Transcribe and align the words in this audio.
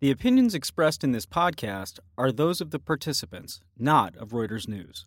The 0.00 0.12
opinions 0.12 0.54
expressed 0.54 1.02
in 1.02 1.10
this 1.10 1.26
podcast 1.26 1.98
are 2.16 2.30
those 2.30 2.60
of 2.60 2.70
the 2.70 2.78
participants, 2.78 3.62
not 3.76 4.16
of 4.16 4.28
Reuters 4.28 4.68
News. 4.68 5.06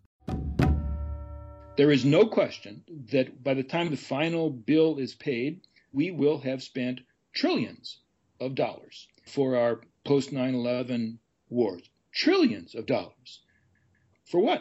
There 1.78 1.90
is 1.90 2.04
no 2.04 2.26
question 2.26 2.82
that 3.10 3.42
by 3.42 3.54
the 3.54 3.62
time 3.62 3.90
the 3.90 3.96
final 3.96 4.50
bill 4.50 4.98
is 4.98 5.14
paid, 5.14 5.62
we 5.94 6.10
will 6.10 6.36
have 6.40 6.62
spent 6.62 7.00
trillions 7.34 8.00
of 8.38 8.54
dollars 8.54 9.08
for 9.26 9.56
our 9.56 9.80
post 10.04 10.30
9 10.30 10.54
11 10.54 11.18
wars. 11.48 11.88
Trillions 12.12 12.74
of 12.74 12.84
dollars. 12.84 13.40
For 14.26 14.40
what? 14.40 14.60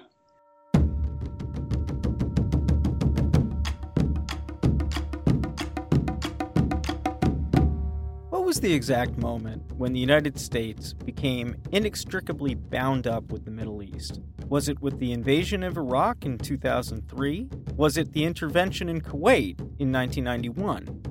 Was 8.52 8.59
the 8.59 8.73
exact 8.73 9.18
moment 9.18 9.63
when 9.77 9.93
the 9.93 9.99
United 10.02 10.38
States 10.38 10.91
became 10.91 11.55
inextricably 11.71 12.54
bound 12.54 13.07
up 13.07 13.32
with 13.32 13.46
the 13.46 13.50
Middle 13.50 13.82
East? 13.82 14.19
Was 14.50 14.68
it 14.68 14.82
with 14.82 15.00
the 15.00 15.14
invasion 15.14 15.64
of 15.64 15.78
Iraq 15.78 16.25
in 16.25 16.37
2003? 16.37 17.47
Was 17.78 17.95
it 17.95 18.11
the 18.11 18.25
intervention 18.25 18.89
in 18.89 19.00
Kuwait 19.00 19.57
in 19.79 19.89
1991? 19.93 21.01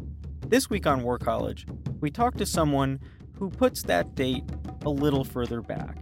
This 0.48 0.68
week 0.68 0.86
on 0.86 1.02
War 1.02 1.16
College, 1.16 1.66
we 2.02 2.10
talk 2.10 2.34
to 2.34 2.44
someone 2.44 3.00
who 3.38 3.48
puts 3.48 3.84
that 3.84 4.14
date 4.14 4.44
a 4.84 4.90
little 4.90 5.24
further 5.24 5.62
back. 5.62 5.96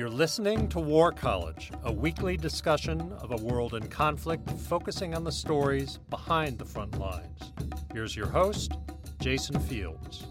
You're 0.00 0.08
listening 0.08 0.66
to 0.70 0.80
War 0.80 1.12
College, 1.12 1.70
a 1.84 1.92
weekly 1.92 2.38
discussion 2.38 3.12
of 3.20 3.32
a 3.32 3.36
world 3.36 3.74
in 3.74 3.86
conflict 3.88 4.50
focusing 4.52 5.14
on 5.14 5.24
the 5.24 5.30
stories 5.30 5.98
behind 6.08 6.58
the 6.58 6.64
front 6.64 6.98
lines. 6.98 7.52
Here's 7.92 8.16
your 8.16 8.28
host, 8.28 8.78
Jason 9.20 9.60
Fields. 9.60 10.24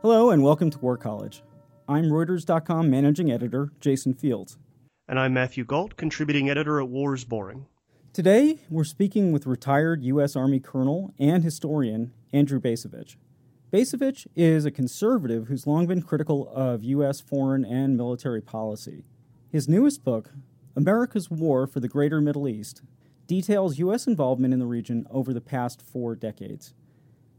Hello, 0.00 0.30
and 0.30 0.42
welcome 0.42 0.70
to 0.70 0.78
War 0.78 0.96
College. 0.96 1.42
I'm 1.86 2.04
Reuters.com 2.04 2.88
managing 2.88 3.30
editor, 3.30 3.68
Jason 3.80 4.14
Fields. 4.14 4.56
And 5.06 5.20
I'm 5.20 5.34
Matthew 5.34 5.66
Gault, 5.66 5.98
contributing 5.98 6.48
editor 6.48 6.80
at 6.80 6.88
War 6.88 7.12
is 7.12 7.26
Boring. 7.26 7.66
Today, 8.14 8.60
we're 8.70 8.84
speaking 8.84 9.32
with 9.32 9.44
retired 9.44 10.04
U.S. 10.04 10.36
Army 10.36 10.60
Colonel 10.60 11.12
and 11.18 11.42
historian 11.42 12.12
Andrew 12.32 12.60
Bacevich. 12.60 13.16
Bacevich 13.72 14.28
is 14.36 14.64
a 14.64 14.70
conservative 14.70 15.48
who's 15.48 15.66
long 15.66 15.88
been 15.88 16.00
critical 16.00 16.48
of 16.54 16.84
U.S. 16.84 17.20
foreign 17.20 17.64
and 17.64 17.96
military 17.96 18.40
policy. 18.40 19.02
His 19.50 19.68
newest 19.68 20.04
book, 20.04 20.30
America's 20.76 21.28
War 21.28 21.66
for 21.66 21.80
the 21.80 21.88
Greater 21.88 22.20
Middle 22.20 22.46
East, 22.46 22.82
details 23.26 23.80
U.S. 23.80 24.06
involvement 24.06 24.54
in 24.54 24.60
the 24.60 24.66
region 24.66 25.08
over 25.10 25.34
the 25.34 25.40
past 25.40 25.82
four 25.82 26.14
decades. 26.14 26.72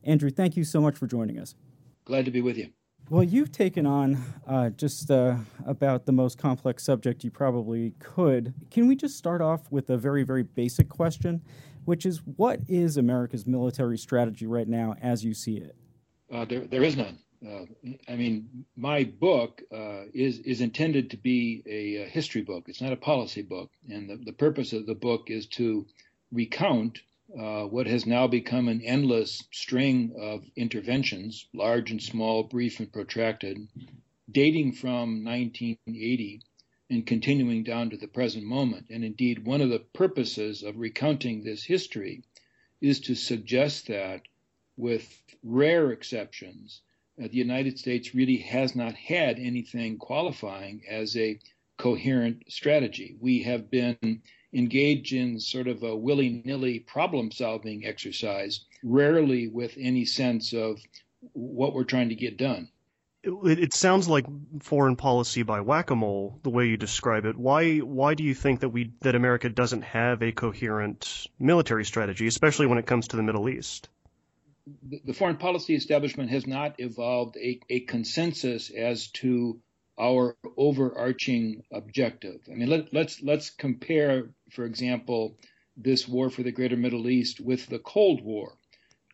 Andrew, 0.03 0.29
thank 0.29 0.57
you 0.57 0.65
so 0.65 0.81
much 0.81 0.97
for 0.97 1.07
joining 1.07 1.39
us. 1.39 1.55
Glad 2.03 2.25
to 2.25 2.31
be 2.31 2.41
with 2.41 2.57
you. 2.57 2.71
Well, 3.07 3.23
you've 3.23 3.51
taken 3.51 3.85
on 3.85 4.17
uh, 4.47 4.71
just 4.71 5.11
uh, 5.11 5.35
about 5.67 6.07
the 6.07 6.11
most 6.11 6.39
complex 6.39 6.83
subject 6.83 7.23
you 7.23 7.29
probably 7.29 7.93
could. 7.99 8.55
Can 8.71 8.87
we 8.87 8.95
just 8.95 9.15
start 9.15 9.41
off 9.41 9.71
with 9.71 9.91
a 9.91 9.97
very, 9.97 10.23
very 10.23 10.41
basic 10.41 10.89
question, 10.89 11.43
which 11.85 12.03
is 12.03 12.21
what 12.35 12.61
is 12.67 12.97
America's 12.97 13.45
military 13.45 13.99
strategy 13.99 14.47
right 14.47 14.67
now 14.67 14.95
as 15.03 15.23
you 15.23 15.35
see 15.35 15.57
it? 15.57 15.75
Uh, 16.33 16.45
there, 16.45 16.61
there 16.61 16.81
is 16.81 16.97
none. 16.97 17.19
Uh, 17.47 17.65
I 18.07 18.15
mean, 18.15 18.65
my 18.75 19.03
book 19.03 19.61
uh, 19.71 20.05
is 20.11 20.39
is 20.39 20.61
intended 20.61 21.11
to 21.11 21.17
be 21.17 21.61
a, 21.67 22.05
a, 22.05 22.07
history 22.07 22.41
book. 22.41 22.63
It's 22.67 22.81
not 22.81 22.91
a 22.91 22.97
policy 22.97 23.43
book, 23.43 23.69
and 23.87 24.09
the, 24.09 24.15
the 24.15 24.33
purpose 24.33 24.73
of 24.73 24.87
the 24.87 24.95
book 24.95 25.29
is 25.29 25.45
to 25.47 25.85
recount 26.31 27.01
uh, 27.37 27.63
what 27.63 27.87
has 27.87 28.05
now 28.05 28.27
become 28.27 28.67
an 28.67 28.81
endless 28.81 29.43
string 29.51 30.13
of 30.17 30.43
interventions, 30.55 31.47
large 31.53 31.91
and 31.91 32.01
small, 32.01 32.43
brief 32.43 32.79
and 32.79 32.91
protracted, 32.91 33.67
dating 34.31 34.71
from 34.73 35.23
1980 35.23 36.41
and 36.89 37.07
continuing 37.07 37.63
down 37.63 37.89
to 37.89 37.97
the 37.97 38.07
present 38.07 38.43
moment. 38.43 38.85
And 38.89 39.03
indeed, 39.03 39.45
one 39.45 39.61
of 39.61 39.69
the 39.69 39.79
purposes 39.79 40.61
of 40.61 40.77
recounting 40.77 41.43
this 41.43 41.63
history 41.63 42.23
is 42.79 42.99
to 43.01 43.15
suggest 43.15 43.87
that, 43.87 44.21
with 44.77 45.23
rare 45.43 45.91
exceptions, 45.91 46.81
uh, 47.19 47.27
the 47.27 47.37
United 47.37 47.79
States 47.79 48.13
really 48.13 48.37
has 48.37 48.75
not 48.75 48.93
had 48.93 49.39
anything 49.39 49.97
qualifying 49.97 50.83
as 50.87 51.17
a 51.17 51.39
coherent 51.77 52.43
strategy. 52.49 53.15
We 53.19 53.43
have 53.43 53.71
been 53.71 54.21
engage 54.55 55.13
in 55.13 55.39
sort 55.39 55.67
of 55.67 55.83
a 55.83 55.95
willy 55.95 56.41
nilly 56.45 56.79
problem 56.79 57.31
solving 57.31 57.85
exercise, 57.85 58.61
rarely 58.83 59.47
with 59.47 59.75
any 59.77 60.05
sense 60.05 60.53
of 60.53 60.81
what 61.33 61.73
we're 61.73 61.83
trying 61.83 62.09
to 62.09 62.15
get 62.15 62.37
done. 62.37 62.69
It, 63.23 63.59
it 63.59 63.73
sounds 63.73 64.07
like 64.07 64.25
foreign 64.61 64.95
policy 64.95 65.43
by 65.43 65.61
whack-a-mole, 65.61 66.39
the 66.43 66.51
way 66.51 66.67
you 66.67 66.77
describe 66.77 67.25
it. 67.25 67.35
Why 67.35 67.79
why 67.79 68.13
do 68.13 68.23
you 68.23 68.35
think 68.35 68.59
that 68.59 68.69
we 68.69 68.91
that 69.01 69.15
America 69.15 69.49
doesn't 69.49 69.81
have 69.81 70.21
a 70.21 70.31
coherent 70.31 71.27
military 71.39 71.85
strategy, 71.85 72.27
especially 72.27 72.67
when 72.67 72.77
it 72.77 72.85
comes 72.85 73.07
to 73.09 73.17
the 73.17 73.23
Middle 73.23 73.49
East? 73.49 73.89
The 74.81 75.13
foreign 75.13 75.37
policy 75.37 75.75
establishment 75.75 76.31
has 76.31 76.47
not 76.47 76.79
evolved 76.79 77.35
a, 77.37 77.59
a 77.69 77.81
consensus 77.81 78.71
as 78.71 79.07
to 79.11 79.59
our 79.99 80.35
overarching 80.57 81.63
objective. 81.71 82.41
I 82.51 82.55
mean, 82.55 82.69
let, 82.69 82.93
let's 82.93 83.21
let's 83.21 83.49
compare, 83.49 84.29
for 84.51 84.65
example, 84.65 85.37
this 85.77 86.07
war 86.07 86.29
for 86.29 86.43
the 86.43 86.51
Greater 86.51 86.77
Middle 86.77 87.09
East 87.09 87.39
with 87.39 87.67
the 87.67 87.79
Cold 87.79 88.21
War. 88.21 88.57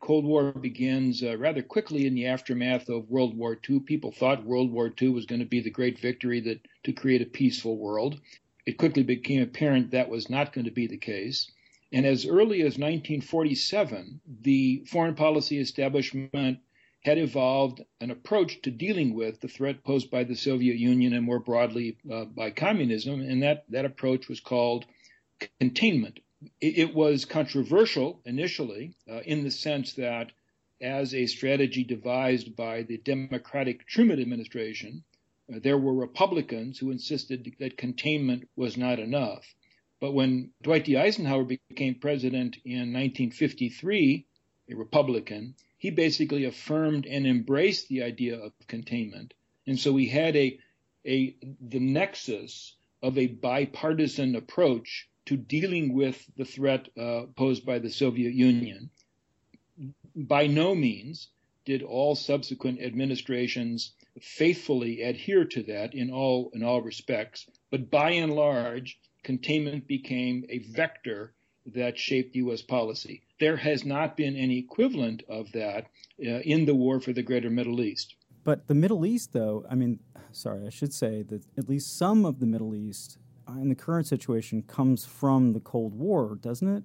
Cold 0.02 0.26
War 0.26 0.52
begins 0.52 1.22
uh, 1.24 1.38
rather 1.38 1.62
quickly 1.62 2.08
in 2.08 2.16
the 2.16 2.26
aftermath 2.26 2.90
of 2.90 3.10
World 3.10 3.38
War 3.38 3.60
II. 3.70 3.82
People 3.82 4.12
thought 4.12 4.44
World 4.44 4.72
War 4.72 4.92
II 5.00 5.10
was 5.10 5.28
going 5.28 5.42
to 5.42 5.46
be 5.46 5.60
the 5.60 5.70
great 5.70 6.00
victory 6.00 6.40
that 6.42 6.60
to 6.84 6.92
create 6.92 7.22
a 7.22 7.26
peaceful 7.28 7.78
world. 7.78 8.20
It 8.66 8.78
quickly 8.78 9.04
became 9.04 9.44
apparent 9.44 9.92
that 9.92 10.10
was 10.10 10.30
not 10.30 10.54
going 10.54 10.66
to 10.66 10.72
be 10.72 10.88
the 10.88 10.98
case. 10.98 11.52
And 11.92 12.06
as 12.06 12.26
early 12.26 12.62
as 12.62 12.80
1947, 12.80 14.22
the 14.42 14.84
foreign 14.88 15.14
policy 15.14 15.60
establishment 15.60 16.60
had 17.02 17.18
evolved 17.18 17.84
an 18.00 18.12
approach 18.12 18.62
to 18.62 18.70
dealing 18.72 19.16
with 19.16 19.42
the 19.42 19.48
threat 19.48 19.84
posed 19.84 20.12
by 20.12 20.24
the 20.24 20.36
Soviet 20.36 20.78
Union 20.78 21.14
and 21.14 21.26
more 21.26 21.40
broadly 21.40 21.98
uh, 22.12 22.26
by 22.26 22.52
communism, 22.52 23.22
and 23.22 23.42
that, 23.42 23.66
that 23.70 23.86
approach 23.86 24.30
was 24.30 24.40
called 24.40 24.86
containment. 25.60 26.20
It, 26.60 26.78
it 26.78 26.94
was 26.94 27.26
controversial 27.26 28.22
initially 28.26 28.94
uh, 29.10 29.22
in 29.22 29.44
the 29.44 29.52
sense 29.52 29.94
that, 29.94 30.32
as 30.80 31.14
a 31.14 31.28
strategy 31.28 31.84
devised 31.84 32.56
by 32.56 32.84
the 32.84 32.98
Democratic 32.98 33.88
Truman 33.88 34.20
administration, 34.20 35.04
uh, 35.52 35.60
there 35.62 35.78
were 35.78 35.94
Republicans 35.94 36.78
who 36.78 36.92
insisted 36.92 37.56
that 37.60 37.78
containment 37.78 38.48
was 38.56 38.78
not 38.78 39.00
enough. 39.00 39.46
But 40.00 40.14
when 40.14 40.52
Dwight 40.62 40.86
D. 40.86 40.98
Eisenhower 40.98 41.44
became 41.44 41.96
president 41.96 42.58
in 42.66 42.94
1953, 42.94 44.26
a 44.70 44.76
Republican, 44.76 45.56
he 45.82 45.90
basically 45.90 46.46
affirmed 46.46 47.08
and 47.08 47.26
embraced 47.26 47.88
the 47.88 48.04
idea 48.04 48.38
of 48.38 48.54
containment. 48.68 49.34
And 49.66 49.80
so 49.80 49.92
we 49.92 50.08
had 50.08 50.36
a, 50.36 50.60
a 51.08 51.36
the 51.60 51.80
nexus 51.80 52.76
of 53.02 53.18
a 53.18 53.26
bipartisan 53.26 54.36
approach 54.36 55.10
to 55.26 55.36
dealing 55.36 55.96
with 55.96 56.24
the 56.38 56.46
threat 56.46 56.88
uh, 56.96 57.24
posed 57.36 57.66
by 57.66 57.80
the 57.80 57.90
Soviet 57.90 58.32
Union. 58.36 58.92
By 60.16 60.46
no 60.46 60.76
means 60.76 61.30
did 61.66 61.82
all 61.82 62.14
subsequent 62.14 62.80
administrations 62.80 63.94
faithfully 64.22 65.02
adhere 65.02 65.46
to 65.46 65.64
that 65.64 65.96
in 65.96 66.12
all 66.12 66.52
in 66.54 66.62
all 66.62 66.84
respects, 66.84 67.48
but 67.72 67.90
by 67.90 68.12
and 68.12 68.36
large, 68.36 69.00
containment 69.24 69.88
became 69.88 70.46
a 70.48 70.60
vector 70.60 71.34
that 71.66 71.98
shaped 71.98 72.36
U.S. 72.36 72.62
policy. 72.62 73.22
There 73.40 73.58
has 73.58 73.86
not 73.86 74.18
been 74.18 74.36
any 74.36 74.58
equivalent 74.58 75.24
of 75.30 75.52
that 75.54 75.88
uh, 76.20 76.40
in 76.40 76.66
the 76.66 76.76
war 76.76 77.00
for 77.00 77.14
the 77.14 77.24
greater 77.24 77.50
Middle 77.50 77.82
East. 77.82 78.16
But 78.44 78.68
the 78.68 78.76
Middle 78.76 79.06
East, 79.06 79.34
though, 79.34 79.66
I 79.70 79.76
mean, 79.76 80.00
sorry, 80.32 80.66
I 80.66 80.70
should 80.70 80.94
say 80.94 81.24
that 81.24 81.44
at 81.58 81.70
least 81.70 81.98
some 81.98 82.26
of 82.26 82.40
the 82.40 82.46
Middle 82.46 82.74
East 82.76 83.18
uh, 83.48 83.54
in 83.54 83.70
the 83.70 83.76
current 83.76 84.08
situation 84.08 84.64
comes 84.64 85.06
from 85.06 85.54
the 85.54 85.60
Cold 85.60 85.94
War, 85.94 86.38
doesn't 86.42 86.68
it? 86.68 86.84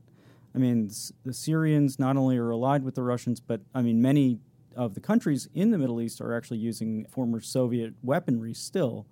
I 0.55 0.59
mean, 0.59 0.91
the 1.25 1.35
Syrians 1.35 1.99
not 1.99 2.17
only 2.17 2.39
are 2.39 2.51
allied 2.51 2.83
with 2.83 2.95
the 2.95 3.03
Russians, 3.03 3.41
but 3.41 3.61
I 3.75 3.83
mean, 3.83 4.01
many 4.01 4.41
of 4.75 4.95
the 4.95 5.01
countries 5.01 5.49
in 5.55 5.71
the 5.71 5.79
Middle 5.79 6.01
East 6.01 6.21
are 6.21 6.35
actually 6.35 6.59
using 6.59 7.07
former 7.07 7.41
Soviet 7.41 7.95
weaponry 8.03 8.55
still. 8.55 9.07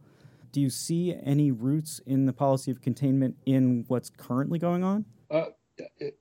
Do 0.53 0.61
you 0.61 0.71
see 0.71 1.15
any 1.23 1.51
roots 1.51 2.01
in 2.07 2.27
the 2.27 2.33
policy 2.33 2.71
of 2.71 2.81
containment 2.81 3.37
in 3.45 3.85
what's 3.89 4.09
currently 4.09 4.59
going 4.59 4.85
on? 4.85 5.05
Uh, 5.35 5.51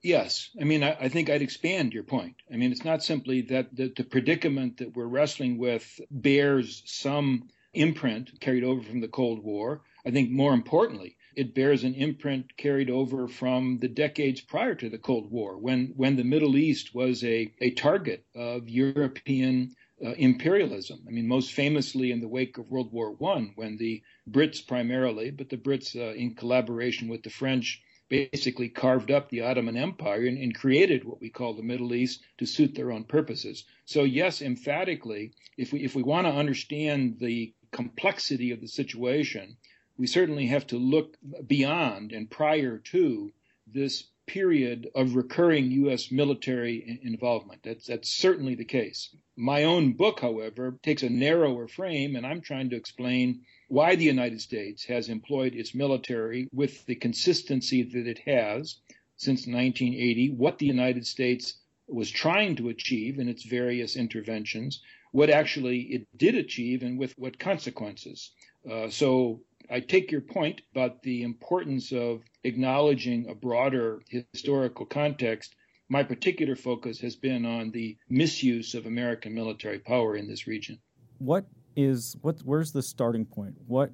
yes. 0.02 0.50
I 0.60 0.64
mean, 0.64 0.84
I, 0.84 0.98
I, 1.02 1.10
think 1.10 1.30
I'd 1.30 1.44
expand 1.44 1.94
your 1.94 2.04
point. 2.04 2.36
I 2.52 2.58
mean, 2.58 2.72
it's 2.72 2.84
not 2.84 3.04
simply 3.04 3.42
that 3.44 3.76
the, 3.76 3.94
the 3.96 4.04
predicament 4.04 4.78
that 4.78 4.96
we're 4.96 5.06
wrestling 5.06 5.60
with 5.60 6.02
bears 6.10 6.82
some 6.88 7.50
imprint 7.76 8.40
carried 8.40 8.64
over 8.64 8.82
from 8.82 9.02
the 9.02 9.08
Cold 9.08 9.44
War. 9.44 9.82
I 10.04 10.10
think 10.10 10.32
more 10.32 10.56
importantly, 10.56 11.18
it 11.36 11.54
bears 11.54 11.84
an 11.84 11.94
imprint 11.94 12.58
carried 12.58 12.90
over 12.90 13.28
from 13.28 13.78
the 13.80 13.88
decades 13.88 14.42
prior 14.42 14.74
to 14.74 14.90
the 14.90 14.98
Cold 14.98 15.30
War, 15.30 15.60
when, 15.60 15.94
when 15.96 16.16
the 16.16 16.24
Middle 16.24 16.58
East 16.58 16.96
was 16.96 17.24
a, 17.24 17.54
a 17.62 17.70
target 17.72 18.26
of 18.36 18.68
European 18.68 19.76
uh, 20.04 20.14
imperialism. 20.14 21.06
I 21.08 21.12
mean, 21.12 21.28
most 21.28 21.54
famously 21.54 22.12
in 22.12 22.20
the 22.20 22.28
wake 22.28 22.58
of 22.58 22.72
World 22.72 22.92
War 22.92 23.12
One, 23.12 23.52
when 23.56 23.78
the 23.78 24.02
Brits 24.28 24.68
primarily, 24.68 25.30
but 25.30 25.50
the 25.50 25.58
Brits 25.58 25.96
uh, 25.96 26.16
in 26.16 26.34
collaboration 26.34 27.10
with 27.10 27.22
the 27.22 27.30
French, 27.30 27.80
basically 28.14 28.70
carved 28.70 29.10
up 29.10 29.30
the 29.30 29.42
Ottoman 29.42 29.76
Empire 29.76 30.28
and, 30.28 30.38
and, 30.38 30.54
created 30.54 31.04
what 31.04 31.20
we 31.20 31.32
call 31.32 31.56
the 31.56 31.64
Middle 31.64 31.96
East 31.96 32.22
to 32.38 32.46
suit 32.46 32.76
their 32.76 32.92
own 32.92 33.06
purposes. 33.06 33.64
So 33.86 34.04
yes, 34.04 34.40
emphatically, 34.40 35.32
if 35.58 35.74
we 35.74 35.80
if 35.84 35.96
we 35.96 36.04
want 36.04 36.28
to 36.28 36.34
understand 36.34 37.18
the 37.20 37.56
complexity 37.72 38.52
of 38.52 38.62
the 38.62 38.68
situation, 38.68 39.58
we 39.98 40.06
certainly 40.06 40.46
have 40.46 40.68
to 40.68 40.78
look 40.78 41.18
beyond 41.48 42.12
and 42.12 42.30
prior 42.30 42.78
to 42.78 43.34
this 43.66 44.04
period 44.28 44.90
of 44.94 45.16
recurring 45.16 45.72
U.S. 45.72 46.12
military 46.12 47.00
involvement. 47.02 47.64
That's, 47.64 47.88
that's 47.88 48.10
certainly 48.10 48.56
the 48.56 48.64
case. 48.64 49.16
My 49.36 49.64
own 49.64 49.94
book, 49.94 50.20
however, 50.20 50.78
takes 50.84 51.04
a 51.04 51.10
narrower 51.10 51.68
frame, 51.68 52.16
and 52.16 52.26
I'm 52.26 52.42
trying 52.42 52.70
to 52.70 52.76
explain 52.76 53.42
why 53.74 53.96
the 53.96 54.04
United 54.04 54.40
States 54.40 54.86
has 54.86 55.10
employed 55.10 55.56
its 55.56 55.74
military 55.74 56.48
with 56.54 56.86
the 56.86 56.94
consistency 56.94 57.82
that 57.82 58.06
it 58.06 58.20
has 58.20 58.76
since 59.18 59.48
1980, 59.48 60.30
what 60.38 60.60
the 60.60 60.68
United 60.68 61.08
States 61.08 61.58
was 61.88 62.12
trying 62.12 62.56
to 62.56 62.70
achieve 62.70 63.18
in 63.18 63.28
its 63.28 63.42
various 63.42 63.96
interventions, 63.96 64.84
what 65.12 65.32
actually 65.32 65.80
it 65.96 66.08
did 66.16 66.36
achieve, 66.36 66.84
and 66.84 67.00
with 67.00 67.18
what 67.18 67.40
consequences. 67.40 68.34
Uh, 68.72 68.90
so 68.92 69.42
I 69.72 69.80
take 69.80 70.12
your 70.12 70.22
point 70.22 70.62
about 70.76 71.02
the 71.02 71.24
importance 71.24 71.92
of 71.92 72.22
acknowledging 72.44 73.28
a 73.28 73.34
broader 73.34 74.04
historical 74.34 74.86
context. 74.86 75.56
My 75.90 76.04
particular 76.04 76.56
focus 76.56 77.00
has 77.00 77.16
been 77.16 77.44
on 77.44 77.72
the 77.72 77.98
misuse 78.08 78.76
of 78.76 78.86
American 78.86 79.34
military 79.34 79.80
power 79.80 80.16
in 80.16 80.28
this 80.28 80.46
region. 80.46 80.78
What 81.18 81.46
is 81.76 82.18
what? 82.22 82.40
Where's 82.44 82.72
the 82.72 82.82
starting 82.82 83.26
point? 83.26 83.56
What 83.68 83.92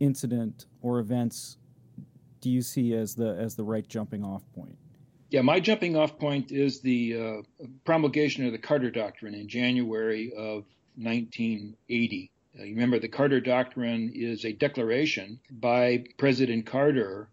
incident 0.00 0.66
or 0.82 0.98
events 0.98 1.56
do 2.40 2.50
you 2.50 2.62
see 2.62 2.94
as 2.94 3.14
the 3.14 3.36
as 3.38 3.56
the 3.56 3.64
right 3.64 3.86
jumping 3.86 4.24
off 4.24 4.42
point? 4.54 4.76
Yeah, 5.30 5.42
my 5.42 5.58
jumping 5.58 5.96
off 5.96 6.18
point 6.18 6.52
is 6.52 6.80
the 6.80 7.42
uh, 7.60 7.64
promulgation 7.84 8.46
of 8.46 8.52
the 8.52 8.58
Carter 8.58 8.90
Doctrine 8.90 9.34
in 9.34 9.48
January 9.48 10.32
of 10.32 10.64
1980. 10.96 12.30
Uh, 12.58 12.62
you 12.62 12.74
remember 12.74 12.98
the 12.98 13.08
Carter 13.08 13.40
Doctrine 13.40 14.12
is 14.14 14.44
a 14.44 14.52
declaration 14.52 15.40
by 15.50 16.04
President 16.16 16.64
Carter 16.64 17.28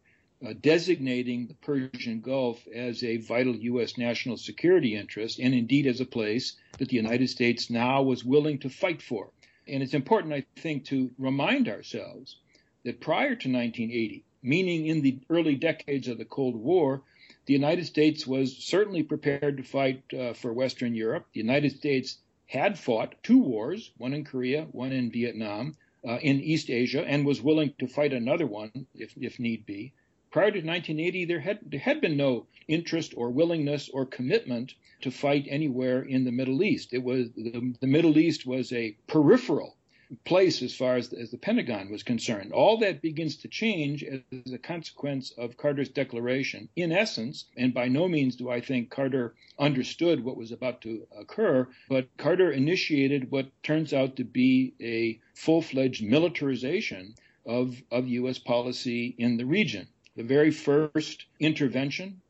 uh, 0.46 0.54
designating 0.60 1.48
the 1.48 1.54
Persian 1.54 2.20
Gulf 2.20 2.68
as 2.74 3.04
a 3.04 3.18
vital 3.18 3.56
U.S. 3.56 3.98
national 3.98 4.38
security 4.38 4.96
interest 4.96 5.40
and 5.40 5.54
indeed 5.54 5.88
as 5.88 6.02
a 6.02 6.06
place 6.06 6.56
that 6.80 6.90
the 6.90 6.98
United 6.98 7.30
States 7.30 7.70
now 7.70 8.02
was 8.02 8.25
willing 8.25 8.58
to 8.60 8.70
fight 8.70 9.02
for. 9.02 9.30
And 9.68 9.81
it's 9.81 9.94
important, 9.94 10.33
I 10.33 10.45
think, 10.60 10.86
to 10.86 11.12
remind 11.18 11.69
ourselves 11.69 12.38
that 12.83 13.00
prior 13.00 13.36
to 13.36 13.50
1980, 13.50 14.24
meaning 14.42 14.88
in 14.88 15.01
the 15.01 15.19
early 15.30 15.56
decades 15.56 16.07
of 16.07 16.18
the 16.18 16.25
Cold 16.25 16.56
War, 16.56 17.01
the 17.45 17.54
United 17.54 17.86
States 17.86 18.27
was 18.27 18.57
certainly 18.57 19.04
prepared 19.04 19.57
to 19.57 19.63
fight 19.63 20.04
uh, 20.13 20.33
for 20.33 20.54
Western 20.54 20.95
Europe. 20.95 21.27
The 21.33 21.39
United 21.39 21.71
States 21.71 22.18
had 22.45 22.77
fought 22.77 23.15
two 23.24 23.39
wars, 23.39 23.92
one 23.98 24.13
in 24.13 24.24
Korea, 24.24 24.63
one 24.71 24.92
in 24.92 25.12
Vietnam, 25.12 25.75
uh, 26.07 26.19
in 26.21 26.42
East 26.42 26.69
Asia, 26.69 27.04
and 27.06 27.25
was 27.25 27.42
willing 27.42 27.74
to 27.80 27.88
fight 27.88 28.13
another 28.13 28.45
one 28.45 28.86
if, 28.94 29.13
if 29.18 29.39
need 29.39 29.65
be. 29.65 29.94
Prior 30.33 30.50
to 30.50 30.57
1980, 30.57 31.25
there 31.25 31.41
had, 31.41 31.59
there 31.63 31.80
had 31.80 32.01
been 32.01 32.18
no 32.18 32.47
interest 32.68 33.13
or 33.15 33.30
willingness 33.30 33.88
or 33.89 34.03
commitment 34.03 34.74
to 35.01 35.12
fight 35.12 35.45
anywhere 35.47 36.01
in 36.01 36.24
the 36.24 36.31
Middle 36.31 36.63
East. 36.63 36.91
It 36.91 37.03
was 37.03 37.30
the, 37.33 37.75
the 37.80 37.85
Middle 37.85 38.18
East 38.18 38.44
was 38.44 38.74
a 38.74 38.97
peripheral 39.06 39.77
place 40.25 40.63
as 40.63 40.74
far 40.74 40.95
as, 40.95 41.13
as 41.13 41.30
the 41.30 41.38
Pentagon 41.38 41.91
was 41.91 42.01
concerned. 42.01 42.51
All 42.51 42.77
that 42.77 43.00
begins 43.03 43.38
to 43.38 43.47
change 43.47 44.03
as 44.03 44.51
a 44.51 44.57
consequence 44.57 45.30
of 45.38 45.56
Carter's 45.56 45.89
declaration. 45.89 46.68
In 46.75 46.91
essence, 46.91 47.45
and 47.56 47.71
by 47.71 47.88
no 47.88 48.07
means 48.07 48.36
do 48.36 48.50
I 48.50 48.59
think 48.59 48.89
Carter 48.89 49.36
understood 49.59 50.24
what 50.24 50.36
was 50.36 50.51
about 50.51 50.81
to 50.81 51.06
occur, 51.15 51.68
but 51.88 52.07
Carter 52.18 52.51
initiated 52.51 53.29
what 53.29 53.51
turns 53.62 53.94
out 53.94 54.15
to 54.15 54.24
be 54.24 54.74
a 54.81 55.19
full 55.36 55.62
fledged 55.62 56.03
militarization 56.03 57.13
of, 57.45 57.83
of 57.91 58.07
U.S. 58.07 58.39
policy 58.39 59.13
in 59.19 59.38
the 59.38 59.45
region. 59.45 59.88
The 60.15 60.24
very 60.24 60.51
first 60.51 61.25
intervention, 61.39 62.21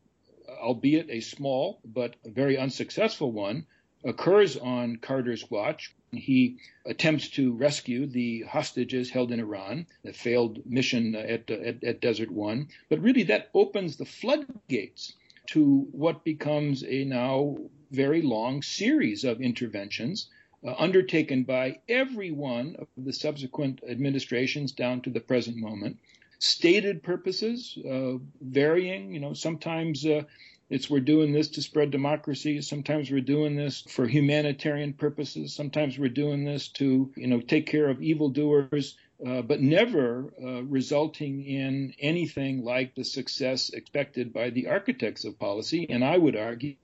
albeit 0.48 1.10
a 1.10 1.20
small 1.20 1.82
but 1.84 2.16
a 2.24 2.30
very 2.30 2.58
unsuccessful 2.58 3.32
one, 3.32 3.66
occurs 4.06 4.56
on 4.58 4.98
Carter's 4.98 5.50
watch 5.50 5.94
he 6.16 6.58
attempts 6.86 7.30
to 7.30 7.54
rescue 7.54 8.06
the 8.06 8.42
hostages 8.42 9.10
held 9.10 9.32
in 9.32 9.40
Iran, 9.40 9.88
the 10.04 10.14
failed 10.14 10.66
mission 10.66 11.16
at, 11.16 11.50
at, 11.50 11.84
at 11.84 12.02
Desert 12.02 12.32
One. 12.32 12.68
But 12.90 13.02
really, 13.02 13.24
that 13.24 13.50
opens 13.54 13.98
the 13.98 14.06
floodgates 14.06 15.14
to 15.48 15.88
what 15.92 16.24
becomes 16.24 16.84
a 16.84 17.04
now 17.04 17.58
very 17.92 18.22
long 18.22 18.62
series 18.62 19.24
of 19.24 19.42
interventions 19.42 20.30
uh, 20.66 20.74
undertaken 20.78 21.44
by 21.44 21.80
every 21.90 22.32
one 22.32 22.76
of 22.78 22.88
the 22.96 23.14
subsequent 23.14 23.82
administrations 23.88 24.72
down 24.72 25.02
to 25.02 25.10
the 25.10 25.20
present 25.20 25.58
moment. 25.58 25.98
Stated 26.46 27.04
purposes, 27.04 27.78
uh, 27.90 28.18
varying, 28.42 29.14
you 29.14 29.22
know, 29.22 29.34
sometimes 29.34 30.06
uh, 30.06 30.24
it's 30.70 30.90
we're 30.90 31.00
doing 31.00 31.32
this 31.32 31.48
to 31.52 31.62
spread 31.62 31.90
democracy. 31.90 32.60
Sometimes 32.60 33.10
we're 33.10 33.22
doing 33.22 33.56
this 33.56 33.80
for 33.88 34.06
humanitarian 34.06 34.92
purposes. 34.92 35.56
Sometimes 35.56 35.98
we're 35.98 36.10
doing 36.10 36.44
this 36.44 36.68
to, 36.80 37.10
you 37.16 37.28
know, 37.28 37.40
take 37.40 37.66
care 37.68 37.90
of 37.90 38.02
evildoers, 38.02 38.98
uh, 39.26 39.42
but 39.42 39.62
never 39.62 40.34
uh, 40.44 40.64
resulting 40.64 41.46
in 41.46 41.94
anything 41.98 42.66
like 42.66 42.94
the 42.94 43.06
success 43.06 43.70
expected 43.70 44.34
by 44.34 44.50
the 44.50 44.68
architects 44.68 45.24
of 45.24 45.40
policy. 45.40 45.88
And 45.90 46.04
I 46.04 46.18
would 46.18 46.36
argue, 46.36 46.76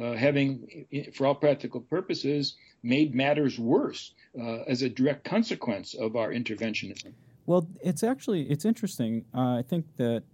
uh, 0.00 0.12
having, 0.12 0.86
for 1.14 1.26
all 1.26 1.34
practical 1.34 1.80
purposes, 1.80 2.54
made 2.84 3.12
matters 3.12 3.58
worse 3.58 4.14
uh, 4.40 4.62
as 4.68 4.82
a 4.82 4.88
direct 4.88 5.24
consequence 5.24 5.94
of 5.94 6.14
our 6.14 6.30
interventionism. 6.30 7.12
Well, 7.46 7.68
it's 7.82 8.02
actually 8.02 8.42
it's 8.42 8.64
interesting. 8.64 9.24
Uh, 9.34 9.58
I 9.58 9.64
think 9.66 9.86
that 9.96 10.24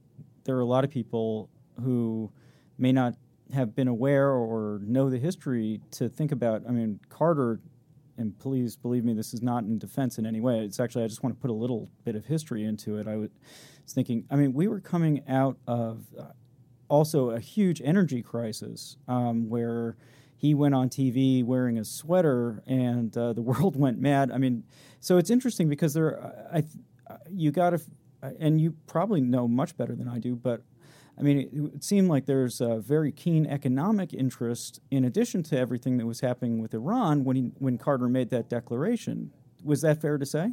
there 0.44 0.56
are 0.56 0.60
a 0.60 0.66
lot 0.66 0.84
of 0.84 0.90
people 0.90 1.50
who 1.82 2.30
may 2.78 2.92
not 2.92 3.14
have 3.52 3.74
been 3.74 3.88
aware 3.88 4.30
or 4.30 4.80
know 4.84 5.10
the 5.10 5.18
history 5.18 5.80
to 5.92 6.08
think 6.08 6.32
about. 6.32 6.62
I 6.68 6.72
mean, 6.72 7.00
Carter, 7.08 7.60
and 8.16 8.38
please 8.38 8.76
believe 8.76 9.04
me, 9.04 9.12
this 9.12 9.34
is 9.34 9.42
not 9.42 9.64
in 9.64 9.78
defense 9.78 10.18
in 10.18 10.26
any 10.26 10.40
way. 10.40 10.60
It's 10.60 10.78
actually, 10.78 11.04
I 11.04 11.08
just 11.08 11.22
want 11.22 11.34
to 11.34 11.40
put 11.40 11.50
a 11.50 11.54
little 11.54 11.88
bit 12.04 12.14
of 12.14 12.26
history 12.26 12.64
into 12.64 12.98
it. 12.98 13.08
I 13.08 13.16
was 13.16 13.30
thinking, 13.88 14.24
I 14.30 14.36
mean, 14.36 14.52
we 14.52 14.68
were 14.68 14.80
coming 14.80 15.22
out 15.28 15.56
of 15.66 16.04
uh, 16.18 16.26
also 16.88 17.30
a 17.30 17.40
huge 17.40 17.80
energy 17.84 18.22
crisis 18.22 18.96
um, 19.08 19.48
where 19.48 19.96
he 20.36 20.54
went 20.54 20.74
on 20.74 20.88
TV 20.88 21.44
wearing 21.44 21.78
a 21.78 21.84
sweater 21.84 22.62
and 22.66 23.16
uh, 23.16 23.32
the 23.32 23.42
world 23.50 23.76
went 23.76 23.98
mad. 23.98 24.30
I 24.30 24.38
mean, 24.38 24.64
so 25.00 25.18
it's 25.18 25.30
interesting 25.30 25.68
because 25.68 25.94
there, 25.94 26.22
I, 26.52 26.64
you 27.30 27.50
got 27.50 27.70
to, 27.70 27.80
and 28.38 28.60
you 28.60 28.74
probably 28.86 29.20
know 29.20 29.48
much 29.48 29.76
better 29.76 29.94
than 29.94 30.08
I 30.08 30.18
do, 30.18 30.36
but 30.36 30.62
I 31.18 31.22
mean, 31.22 31.38
it, 31.38 31.76
it 31.76 31.84
seemed 31.84 32.08
like 32.08 32.24
there's 32.26 32.60
a 32.60 32.78
very 32.78 33.12
keen 33.12 33.46
economic 33.46 34.14
interest 34.14 34.80
in 34.90 35.04
addition 35.04 35.42
to 35.44 35.58
everything 35.58 35.98
that 35.98 36.06
was 36.06 36.20
happening 36.20 36.60
with 36.62 36.72
Iran 36.72 37.24
when 37.24 37.36
he, 37.36 37.52
when 37.58 37.76
Carter 37.76 38.08
made 38.08 38.30
that 38.30 38.48
declaration. 38.48 39.30
Was 39.62 39.82
that 39.82 40.00
fair 40.00 40.16
to 40.16 40.24
say? 40.24 40.52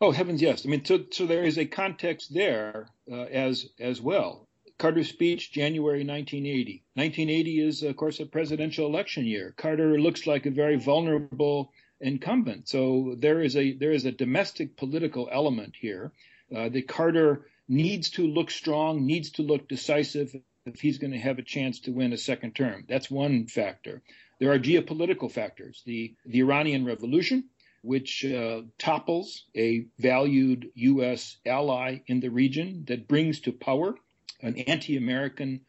Oh 0.00 0.10
heavens, 0.10 0.40
yes. 0.40 0.64
I 0.64 0.68
mean, 0.68 0.84
so, 0.84 1.04
so 1.10 1.26
there 1.26 1.44
is 1.44 1.58
a 1.58 1.66
context 1.66 2.32
there 2.32 2.88
uh, 3.10 3.24
as 3.24 3.66
as 3.78 4.00
well. 4.00 4.46
Carter's 4.78 5.10
speech, 5.10 5.52
January 5.52 6.04
1980. 6.04 6.82
1980 6.94 7.60
is, 7.60 7.82
of 7.82 7.96
course, 7.96 8.18
a 8.20 8.26
presidential 8.26 8.86
election 8.86 9.26
year. 9.26 9.52
Carter 9.58 10.00
looks 10.00 10.26
like 10.26 10.46
a 10.46 10.50
very 10.50 10.76
vulnerable 10.76 11.70
incumbent. 12.00 12.68
So 12.68 13.14
there 13.18 13.40
is 13.40 13.56
a 13.56 13.72
there 13.72 13.92
is 13.92 14.04
a 14.04 14.12
domestic 14.12 14.76
political 14.76 15.28
element 15.30 15.74
here. 15.78 16.12
Uh, 16.54 16.68
that 16.68 16.88
Carter 16.88 17.46
needs 17.68 18.10
to 18.10 18.26
look 18.26 18.50
strong, 18.50 19.06
needs 19.06 19.30
to 19.30 19.42
look 19.42 19.68
decisive 19.68 20.34
if 20.66 20.80
he's 20.80 20.98
going 20.98 21.12
to 21.12 21.18
have 21.18 21.38
a 21.38 21.42
chance 21.42 21.80
to 21.80 21.92
win 21.92 22.12
a 22.12 22.18
second 22.18 22.54
term. 22.54 22.84
That's 22.88 23.10
one 23.10 23.46
factor. 23.46 24.02
There 24.40 24.52
are 24.52 24.58
geopolitical 24.58 25.30
factors. 25.30 25.82
The, 25.86 26.14
the 26.26 26.40
Iranian 26.40 26.84
Revolution, 26.84 27.44
which 27.82 28.24
uh, 28.24 28.62
topples 28.78 29.44
a 29.56 29.86
valued 29.98 30.70
U.S. 30.74 31.36
ally 31.46 32.00
in 32.06 32.20
the 32.20 32.30
region 32.30 32.84
that 32.88 33.06
brings 33.06 33.40
to 33.40 33.52
power 33.52 33.94
an 34.40 34.56
anti 34.58 34.96
American 34.96 35.60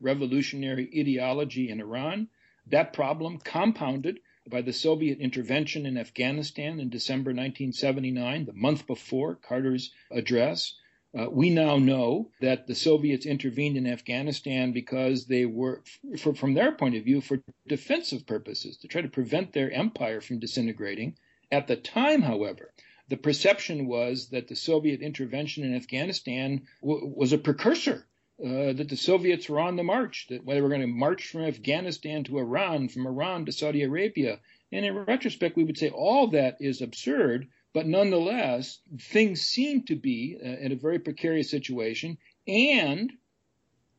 revolutionary 0.00 0.88
ideology 0.96 1.70
in 1.70 1.80
Iran. 1.80 2.28
That 2.68 2.92
problem 2.92 3.38
compounded 3.38 4.20
by 4.50 4.62
the 4.62 4.72
Soviet 4.72 5.18
intervention 5.18 5.86
in 5.86 5.96
Afghanistan 5.96 6.80
in 6.80 6.88
December 6.88 7.30
1979, 7.30 8.46
the 8.46 8.52
month 8.52 8.86
before 8.86 9.36
Carter's 9.36 9.92
address. 10.10 10.74
Uh, 11.18 11.26
we 11.30 11.50
now 11.50 11.78
know 11.78 12.30
that 12.40 12.66
the 12.66 12.74
Soviets 12.74 13.24
intervened 13.24 13.76
in 13.76 13.86
Afghanistan 13.86 14.72
because 14.72 15.26
they 15.26 15.46
were, 15.46 15.82
for, 16.18 16.34
from 16.34 16.54
their 16.54 16.72
point 16.72 16.96
of 16.96 17.04
view, 17.04 17.20
for 17.20 17.42
defensive 17.66 18.26
purposes, 18.26 18.76
to 18.76 18.88
try 18.88 19.00
to 19.00 19.08
prevent 19.08 19.52
their 19.52 19.70
empire 19.70 20.20
from 20.20 20.38
disintegrating. 20.38 21.16
At 21.50 21.66
the 21.66 21.76
time, 21.76 22.22
however, 22.22 22.72
the 23.08 23.16
perception 23.16 23.86
was 23.86 24.28
that 24.30 24.48
the 24.48 24.56
Soviet 24.56 25.00
intervention 25.00 25.64
in 25.64 25.74
Afghanistan 25.74 26.66
w- 26.82 27.06
was 27.16 27.32
a 27.32 27.38
precursor, 27.38 28.06
uh, 28.44 28.72
that 28.72 28.88
the 28.88 28.96
Soviets 28.96 29.48
were 29.48 29.60
on 29.60 29.76
the 29.76 29.82
march, 29.82 30.26
that 30.28 30.46
they 30.46 30.60
were 30.60 30.68
going 30.68 30.80
to 30.80 30.86
march 30.86 31.28
from 31.28 31.42
Afghanistan 31.42 32.24
to 32.24 32.38
Iran, 32.38 32.88
from 32.88 33.06
Iran 33.06 33.46
to 33.46 33.52
Saudi 33.52 33.82
Arabia. 33.82 34.40
And 34.70 34.84
in 34.84 34.94
retrospect, 34.96 35.56
we 35.56 35.64
would 35.64 35.78
say 35.78 35.90
all 35.90 36.28
that 36.28 36.56
is 36.60 36.82
absurd 36.82 37.48
but 37.74 37.86
nonetheless, 37.86 38.80
things 38.98 39.42
seem 39.42 39.84
to 39.84 39.94
be 39.94 40.38
uh, 40.42 40.48
in 40.48 40.72
a 40.72 40.76
very 40.76 40.98
precarious 40.98 41.50
situation. 41.50 42.18
And 42.46 43.12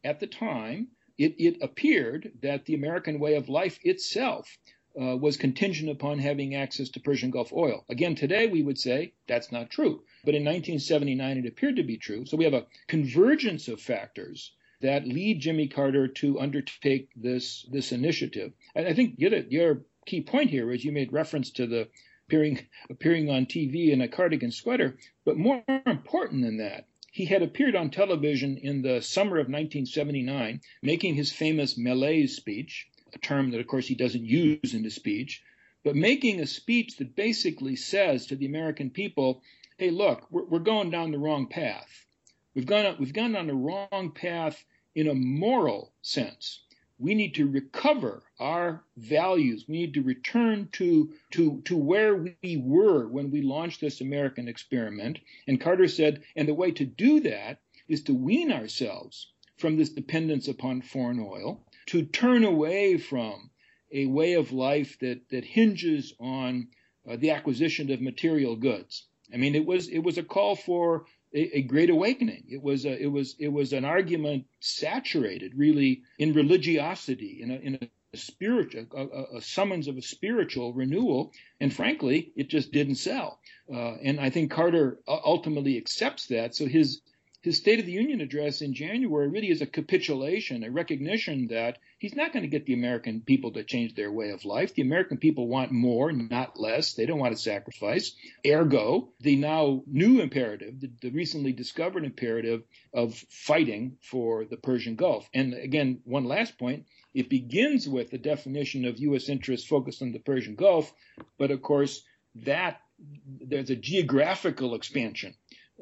at 0.03 0.19
the 0.19 0.27
time, 0.27 0.89
it, 1.17 1.35
it 1.37 1.61
appeared 1.61 2.31
that 2.41 2.65
the 2.65 2.75
American 2.75 3.19
way 3.19 3.35
of 3.35 3.47
life 3.47 3.79
itself 3.83 4.57
uh, 4.99 5.17
was 5.17 5.37
contingent 5.37 5.89
upon 5.89 6.19
having 6.19 6.55
access 6.55 6.89
to 6.89 6.99
Persian 6.99 7.31
Gulf 7.31 7.51
oil. 7.53 7.85
Again, 7.89 8.15
today 8.15 8.47
we 8.47 8.61
would 8.61 8.77
say 8.77 9.13
that's 9.27 9.51
not 9.51 9.69
true. 9.69 10.03
But 10.23 10.35
in 10.35 10.43
1979, 10.43 11.37
it 11.37 11.45
appeared 11.45 11.75
to 11.75 11.83
be 11.83 11.97
true. 11.97 12.25
So 12.25 12.37
we 12.37 12.45
have 12.45 12.53
a 12.53 12.67
convergence 12.87 13.67
of 13.67 13.81
factors 13.81 14.53
that 14.81 15.07
lead 15.07 15.41
Jimmy 15.41 15.67
Carter 15.67 16.07
to 16.07 16.39
undertake 16.39 17.09
this 17.15 17.65
this 17.71 17.91
initiative. 17.91 18.53
And 18.75 18.87
I 18.87 18.93
think 18.93 19.15
your, 19.17 19.35
your 19.49 19.85
key 20.05 20.21
point 20.21 20.49
here 20.49 20.71
is 20.71 20.83
you 20.83 20.91
made 20.91 21.13
reference 21.13 21.51
to 21.51 21.67
the 21.67 21.89
appearing 22.27 22.67
appearing 22.89 23.29
on 23.29 23.45
TV 23.45 23.89
in 23.91 24.01
a 24.01 24.07
cardigan 24.07 24.51
sweater. 24.51 24.97
But 25.25 25.37
more 25.37 25.63
important 25.85 26.43
than 26.43 26.57
that, 26.57 26.87
he 27.11 27.25
had 27.25 27.41
appeared 27.41 27.75
on 27.75 27.89
television 27.89 28.57
in 28.57 28.81
the 28.81 29.01
summer 29.01 29.37
of 29.37 29.47
1979, 29.47 30.61
making 30.81 31.15
his 31.15 31.31
famous 31.31 31.77
malaise 31.77 32.35
speech, 32.35 32.87
a 33.15 33.19
term 33.19 33.51
that, 33.51 33.59
of 33.59 33.67
course, 33.67 33.87
he 33.87 33.95
doesn't 33.95 34.25
use 34.25 34.73
in 34.73 34.83
his 34.83 34.95
speech, 34.95 35.43
but 35.83 35.95
making 35.95 36.39
a 36.39 36.47
speech 36.47 36.97
that 36.97 37.15
basically 37.15 37.75
says 37.75 38.27
to 38.27 38.35
the 38.35 38.45
American 38.45 38.89
people, 38.89 39.41
"Hey, 39.77 39.91
look, 39.91 40.27
we're, 40.31 40.45
we're 40.45 40.59
going 40.59 40.89
down 40.89 41.11
the 41.11 41.19
wrong 41.19 41.47
path. 41.47 42.05
We've 42.53 42.65
gone 42.65 42.95
we've 42.99 43.13
gone 43.13 43.33
down 43.33 43.47
the 43.47 43.55
wrong 43.55 44.11
path 44.13 44.65
in 44.95 45.07
a 45.07 45.13
moral 45.13 45.93
sense." 46.01 46.61
we 46.99 47.15
need 47.15 47.33
to 47.33 47.47
recover 47.47 48.21
our 48.39 48.83
values. 48.97 49.65
We 49.67 49.79
need 49.79 49.93
to 49.93 50.01
return 50.01 50.67
to, 50.73 51.13
to, 51.31 51.61
to 51.63 51.77
where 51.77 52.15
we 52.43 52.57
were 52.57 53.07
when 53.07 53.31
we 53.31 53.41
launched 53.41 53.79
this 53.79 54.01
American 54.01 54.49
experiment. 54.49 55.19
And 55.47 55.61
Carter 55.61 55.87
said, 55.87 56.23
and 56.35 56.47
the 56.47 56.53
way 56.53 56.71
to 56.71 56.85
do 56.85 57.21
that 57.21 57.61
is 57.87 58.03
to 58.03 58.13
wean 58.13 58.51
ourselves 58.51 59.31
from 59.57 59.77
this 59.77 59.89
dependence 59.89 60.49
upon 60.49 60.81
foreign 60.81 61.19
oil, 61.19 61.63
to 61.89 62.03
turn 62.03 62.43
away 62.43 62.97
from 62.97 63.49
a 63.91 64.05
way 64.05 64.33
of 64.33 64.51
life 64.51 64.97
that, 64.99 65.21
that 65.31 65.43
hinges 65.43 66.13
on 66.19 66.67
uh, 67.09 67.15
the 67.15 67.31
acquisition 67.31 67.91
of 67.91 68.01
material 68.01 68.55
goods. 68.55 69.07
I 69.33 69.37
mean, 69.37 69.55
it 69.55 69.65
was 69.65 69.87
it 69.87 69.99
was 69.99 70.17
a 70.17 70.23
call 70.23 70.55
for 70.55 71.05
a, 71.33 71.57
a, 71.57 71.61
great 71.61 71.89
awakening. 71.89 72.45
It 72.49 72.61
was 72.61 72.85
a, 72.85 73.01
it 73.01 73.11
was 73.11 73.35
it 73.39 73.47
was 73.47 73.73
an 73.73 73.85
argument 73.85 74.45
saturated 74.59 75.53
really 75.55 76.03
in 76.17 76.33
religiosity, 76.33 77.39
in 77.41 77.51
a, 77.51 77.55
in 77.55 77.75
a 78.13 78.17
spiritual 78.17 78.85
a, 78.95 79.37
a, 79.37 79.41
summons 79.41 79.87
of 79.87 79.97
a 79.97 80.01
spiritual 80.01 80.73
renewal, 80.73 81.31
and 81.59 81.73
frankly, 81.73 82.31
it 82.35 82.49
just 82.49 82.71
didn't 82.71 82.95
sell. 82.95 83.39
Uh, 83.71 83.95
and 84.03 84.19
I 84.19 84.29
think 84.29 84.51
Carter 84.51 84.99
ultimately 85.07 85.77
accepts 85.77 86.27
that. 86.27 86.55
So 86.55 86.65
his 86.65 87.01
his 87.41 87.57
State 87.57 87.79
of 87.79 87.85
the 87.85 87.93
Union 87.93 88.19
address 88.19 88.61
in 88.61 88.73
January 88.73 89.29
really 89.29 89.49
is 89.49 89.61
a 89.61 89.65
capitulation, 89.65 90.63
a 90.63 90.69
recognition 90.69 91.47
that 91.47 91.77
he's 91.97 92.15
not 92.15 92.33
going 92.33 92.43
to 92.43 92.49
get 92.49 92.65
the 92.65 92.73
American 92.73 93.21
people 93.21 93.53
to 93.53 93.63
change 93.63 93.95
their 93.95 94.11
way 94.11 94.31
of 94.31 94.43
life. 94.43 94.73
The 94.73 94.81
American 94.81 95.17
people 95.17 95.47
want 95.47 95.71
more, 95.71 96.11
not 96.11 96.59
less. 96.59 96.93
They 96.93 97.05
don't 97.05 97.19
want 97.19 97.33
to 97.33 97.41
sacrifice. 97.41 98.13
Ergo, 98.45 99.13
the 99.21 99.37
now 99.37 99.83
new 99.87 100.19
imperative, 100.19 100.81
the, 100.81 100.91
the 101.01 101.11
recently 101.11 101.53
discovered 101.53 102.03
imperative 102.03 102.63
of 102.93 103.15
fighting 103.29 103.97
for 104.01 104.43
the 104.43 104.57
Persian 104.57 104.95
Gulf. 104.95 105.29
And 105.33 105.53
again, 105.53 106.01
one 106.03 106.25
last 106.25 106.57
point. 106.57 106.87
It 107.13 107.29
begins 107.29 107.87
with 107.87 108.11
the 108.11 108.17
definition 108.17 108.83
of 108.83 108.99
U.S. 108.99 109.29
interests 109.29 109.65
focused 109.67 110.01
on 110.01 110.11
the 110.11 110.19
Persian 110.19 110.55
Gulf, 110.55 110.93
but 111.37 111.51
of 111.51 111.61
course, 111.61 112.03
that 112.35 112.81
there's 113.25 113.69
a 113.69 113.75
geographical 113.75 114.75
expansion 114.75 115.35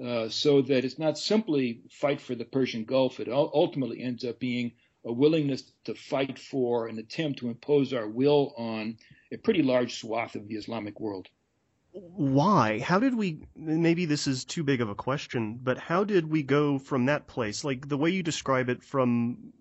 uh, 0.04 0.30
so 0.30 0.62
that 0.62 0.86
it's 0.86 1.00
not 1.00 1.18
simply 1.18 1.82
fight 1.90 2.22
for 2.22 2.36
the 2.36 2.46
Persian 2.46 2.86
Gulf. 2.86 3.20
It 3.20 3.30
ultimately 3.30 4.02
ends 4.02 4.24
up 4.24 4.40
being 4.40 4.74
a 5.04 5.12
willingness 5.12 5.64
to 5.86 5.96
fight 5.96 6.38
for 6.38 6.88
an 6.88 7.00
attempt 7.00 7.40
to 7.40 7.48
impose 7.48 7.94
our 7.94 8.08
will 8.08 8.54
on 8.58 8.98
a 9.32 9.38
pretty 9.38 9.64
large 9.64 9.96
swath 9.96 10.36
of 10.36 10.48
the 10.48 10.56
Islamic 10.56 11.00
world. 11.00 11.28
Why? 11.92 12.80
How 12.80 13.00
did 13.00 13.16
we? 13.16 13.42
Maybe 13.56 14.06
this 14.06 14.28
is 14.28 14.46
too 14.46 14.64
big 14.64 14.82
of 14.82 14.90
a 14.90 14.96
question, 14.96 15.60
but 15.64 15.80
how 15.80 16.04
did 16.04 16.30
we 16.30 16.44
go 16.44 16.78
from 16.78 17.06
that 17.06 17.28
place, 17.28 17.64
like 17.64 17.88
the 17.88 17.98
way 17.98 18.12
you 18.12 18.22
describe 18.22 18.70
it, 18.70 18.84
from 18.84 19.54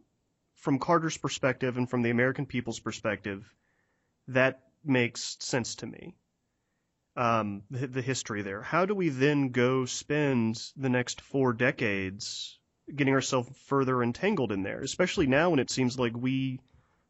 from 0.57 0.79
Carter's 0.79 1.17
perspective 1.17 1.79
and 1.79 1.89
from 1.89 2.03
the 2.03 2.11
American 2.11 2.45
people's 2.45 2.81
perspective? 2.81 3.51
That 4.29 4.65
makes 4.85 5.37
sense 5.41 5.77
to 5.77 5.87
me 5.87 6.15
um, 7.17 7.63
the, 7.71 7.87
the 7.87 8.03
history 8.03 8.43
there. 8.43 8.63
How 8.63 8.87
do 8.87 8.95
we 8.95 9.09
then 9.09 9.49
go 9.51 9.85
spend 9.87 10.63
the 10.77 10.89
next 10.89 11.21
four 11.21 11.53
decades 11.53 12.59
getting 12.95 13.15
ourselves 13.15 13.49
further 13.67 14.03
entangled 14.03 14.53
in 14.53 14.63
there, 14.63 14.81
especially 14.81 15.27
now 15.27 15.51
when 15.51 15.59
it 15.59 15.71
seems 15.71 15.99
like 15.99 16.17
we 16.17 16.61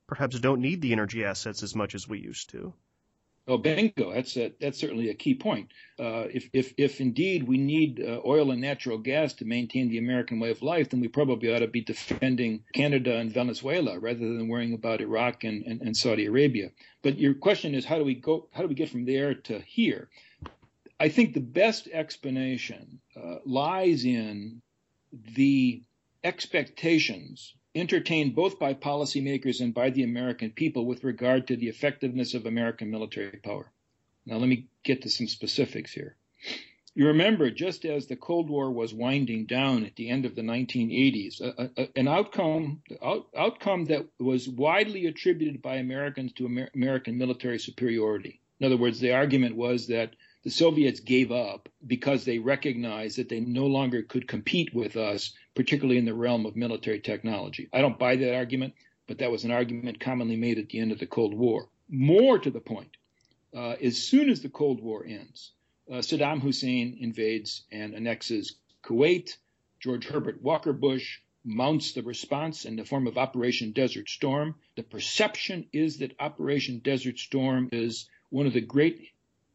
perhaps 0.06 0.38
don't 0.38 0.60
need 0.60 0.80
the 0.80 0.92
energy 0.92 1.24
assets 1.24 1.62
as 1.62 1.74
much 1.74 1.94
as 1.94 2.08
we 2.08 2.18
used 2.20 2.50
to? 2.50 2.72
Oh, 3.48 3.58
bingo! 3.58 4.12
That's 4.12 4.36
a, 4.36 4.52
that's 4.60 4.80
certainly 4.80 5.08
a 5.08 5.14
key 5.14 5.34
point. 5.34 5.70
Uh, 6.00 6.26
if 6.32 6.50
if 6.52 6.74
if 6.76 7.00
indeed 7.00 7.46
we 7.46 7.58
need 7.58 8.02
uh, 8.02 8.20
oil 8.26 8.50
and 8.50 8.60
natural 8.60 8.98
gas 8.98 9.34
to 9.34 9.44
maintain 9.44 9.88
the 9.88 9.98
American 9.98 10.40
way 10.40 10.50
of 10.50 10.62
life, 10.62 10.90
then 10.90 11.00
we 11.00 11.06
probably 11.06 11.54
ought 11.54 11.60
to 11.60 11.68
be 11.68 11.80
defending 11.80 12.64
Canada 12.74 13.16
and 13.16 13.32
Venezuela 13.32 14.00
rather 14.00 14.18
than 14.18 14.48
worrying 14.48 14.74
about 14.74 15.00
Iraq 15.00 15.44
and, 15.44 15.64
and, 15.64 15.80
and 15.80 15.96
Saudi 15.96 16.26
Arabia. 16.26 16.70
But 17.02 17.18
your 17.18 17.34
question 17.34 17.76
is, 17.76 17.84
how 17.84 17.98
do 17.98 18.04
we 18.04 18.14
go? 18.14 18.48
How 18.50 18.62
do 18.62 18.68
we 18.68 18.74
get 18.74 18.90
from 18.90 19.04
there 19.04 19.34
to 19.34 19.60
here? 19.60 20.08
I 20.98 21.08
think 21.08 21.32
the 21.32 21.40
best 21.40 21.88
explanation 21.92 23.00
uh, 23.16 23.36
lies 23.44 24.04
in 24.04 24.60
the 25.36 25.82
expectations 26.24 27.54
entertained 27.76 28.34
both 28.34 28.58
by 28.58 28.74
policymakers 28.74 29.60
and 29.60 29.74
by 29.74 29.90
the 29.90 30.02
American 30.02 30.50
people 30.50 30.86
with 30.86 31.04
regard 31.04 31.46
to 31.46 31.56
the 31.56 31.68
effectiveness 31.68 32.34
of 32.34 32.46
American 32.46 32.90
military 32.90 33.38
power. 33.38 33.70
Now, 34.24 34.38
let 34.38 34.48
me 34.48 34.68
get 34.82 35.02
to 35.02 35.10
some 35.10 35.28
specifics 35.28 35.92
here. 35.92 36.16
You 36.94 37.08
remember, 37.08 37.50
just 37.50 37.84
as 37.84 38.06
the 38.06 38.16
Cold 38.16 38.48
War 38.48 38.70
was 38.70 38.94
winding 38.94 39.44
down 39.44 39.84
at 39.84 39.96
the 39.96 40.08
end 40.08 40.24
of 40.24 40.34
the 40.34 40.40
1980s, 40.40 41.42
a, 41.42 41.70
a, 41.76 41.88
an 41.94 42.08
outcome 42.08 42.80
out, 43.04 43.26
outcome 43.36 43.84
that 43.86 44.06
was 44.18 44.48
widely 44.48 45.04
attributed 45.04 45.60
by 45.60 45.76
Americans 45.76 46.32
to 46.34 46.46
Amer- 46.46 46.70
American 46.74 47.18
military 47.18 47.58
superiority. 47.58 48.40
In 48.60 48.66
other 48.66 48.78
words, 48.78 48.98
the 48.98 49.12
argument 49.12 49.56
was 49.56 49.88
that 49.88 50.16
the 50.46 50.52
Soviets 50.52 51.00
gave 51.00 51.32
up 51.32 51.68
because 51.84 52.24
they 52.24 52.38
recognized 52.38 53.18
that 53.18 53.28
they 53.28 53.40
no 53.40 53.66
longer 53.66 54.02
could 54.02 54.28
compete 54.28 54.72
with 54.72 54.96
us, 54.96 55.32
particularly 55.56 55.98
in 55.98 56.04
the 56.04 56.14
realm 56.14 56.46
of 56.46 56.54
military 56.54 57.00
technology. 57.00 57.68
I 57.72 57.80
don't 57.80 57.98
buy 57.98 58.14
that 58.14 58.36
argument, 58.36 58.74
but 59.08 59.18
that 59.18 59.32
was 59.32 59.42
an 59.42 59.50
argument 59.50 59.98
commonly 59.98 60.36
made 60.36 60.60
at 60.60 60.68
the 60.68 60.78
end 60.78 60.92
of 60.92 61.00
the 61.00 61.06
Cold 61.08 61.34
War. 61.34 61.68
More 61.88 62.38
to 62.38 62.48
the 62.48 62.60
point, 62.60 62.96
uh, 63.56 63.74
as 63.82 63.98
soon 63.98 64.30
as 64.30 64.40
the 64.40 64.48
Cold 64.48 64.80
War 64.80 65.04
ends, 65.04 65.50
uh, 65.90 65.94
Saddam 65.94 66.40
Hussein 66.40 66.96
invades 67.00 67.64
and 67.72 67.92
annexes 67.96 68.54
Kuwait. 68.84 69.36
George 69.80 70.06
Herbert 70.06 70.40
Walker 70.40 70.72
Bush 70.72 71.18
mounts 71.42 71.90
the 71.90 72.04
response 72.04 72.64
in 72.64 72.76
the 72.76 72.84
form 72.84 73.08
of 73.08 73.18
Operation 73.18 73.72
Desert 73.72 74.08
Storm. 74.08 74.54
The 74.76 74.84
perception 74.84 75.66
is 75.72 75.98
that 75.98 76.14
Operation 76.20 76.78
Desert 76.84 77.18
Storm 77.18 77.68
is 77.72 78.08
one 78.30 78.46
of 78.46 78.52
the 78.52 78.60
great 78.60 79.08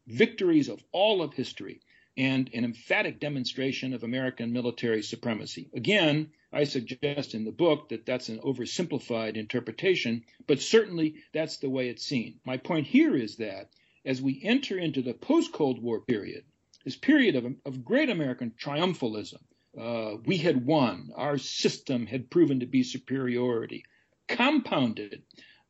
victories 0.06 0.68
of 0.68 0.82
all 0.92 1.22
of 1.22 1.34
history 1.34 1.80
and 2.16 2.50
an 2.52 2.64
emphatic 2.64 3.18
demonstration 3.20 3.94
of 3.94 4.02
American 4.02 4.52
military 4.52 5.02
supremacy. 5.02 5.70
Again, 5.74 6.30
I 6.52 6.64
suggest 6.64 7.34
in 7.34 7.44
the 7.44 7.52
book 7.52 7.88
that 7.88 8.04
that's 8.04 8.28
an 8.28 8.40
oversimplified 8.40 9.36
interpretation, 9.36 10.24
but 10.46 10.60
certainly 10.60 11.14
that's 11.32 11.56
the 11.56 11.70
way 11.70 11.88
it's 11.88 12.04
seen. 12.04 12.40
My 12.44 12.58
point 12.58 12.86
here 12.86 13.16
is 13.16 13.36
that 13.36 13.70
as 14.04 14.20
we 14.20 14.42
enter 14.44 14.78
into 14.78 15.00
the 15.00 15.14
post 15.14 15.52
Cold 15.52 15.82
War 15.82 16.00
period, 16.00 16.44
this 16.84 16.96
period 16.96 17.36
of, 17.36 17.46
of 17.64 17.84
great 17.84 18.10
American 18.10 18.50
triumphalism, 18.50 19.40
uh, 19.80 20.16
we 20.26 20.36
had 20.36 20.66
won, 20.66 21.12
our 21.14 21.38
system 21.38 22.06
had 22.06 22.28
proven 22.28 22.60
to 22.60 22.66
be 22.66 22.82
superiority, 22.82 23.84
compounded 24.28 25.22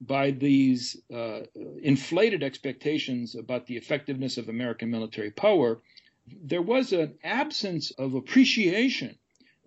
by 0.06 0.32
these 0.32 0.97
uh, 1.14 1.40
inflated 1.82 2.42
expectations 2.42 3.37
about 3.37 3.66
the 3.66 3.76
effectiveness 3.76 4.37
of 4.37 4.49
American 4.49 4.90
military 4.90 5.30
power, 5.30 5.80
there 6.26 6.62
was 6.62 6.92
an 6.92 7.14
absence 7.23 7.92
of 7.92 8.14
appreciation 8.14 9.16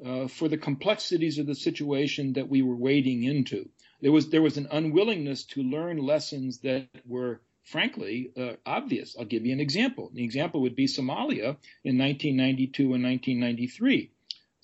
uh, 0.06 0.28
for 0.28 0.50
the 0.50 0.58
complexities 0.58 1.38
of 1.38 1.46
the 1.46 1.56
situation 1.56 2.34
that 2.34 2.50
we 2.50 2.62
were 2.62 2.76
wading 2.76 3.24
into. 3.24 3.70
There 4.02 4.12
was 4.12 4.30
there 4.30 4.42
was 4.42 4.58
an 4.58 4.68
unwillingness 4.72 5.46
to 5.54 5.64
learn 5.64 5.98
lessons 5.98 6.60
that 6.60 6.90
were 7.06 7.42
frankly 7.64 8.32
uh, 8.38 8.54
obvious. 8.66 9.16
I'll 9.18 9.26
give 9.26 9.46
you 9.46 9.54
an 9.54 9.62
example. 9.62 10.12
The 10.14 10.24
example 10.24 10.62
would 10.62 10.76
be 10.76 10.88
Somalia 10.88 11.58
in 11.84 11.98
1992 11.98 12.94
and 12.94 13.04
1993. 13.04 14.12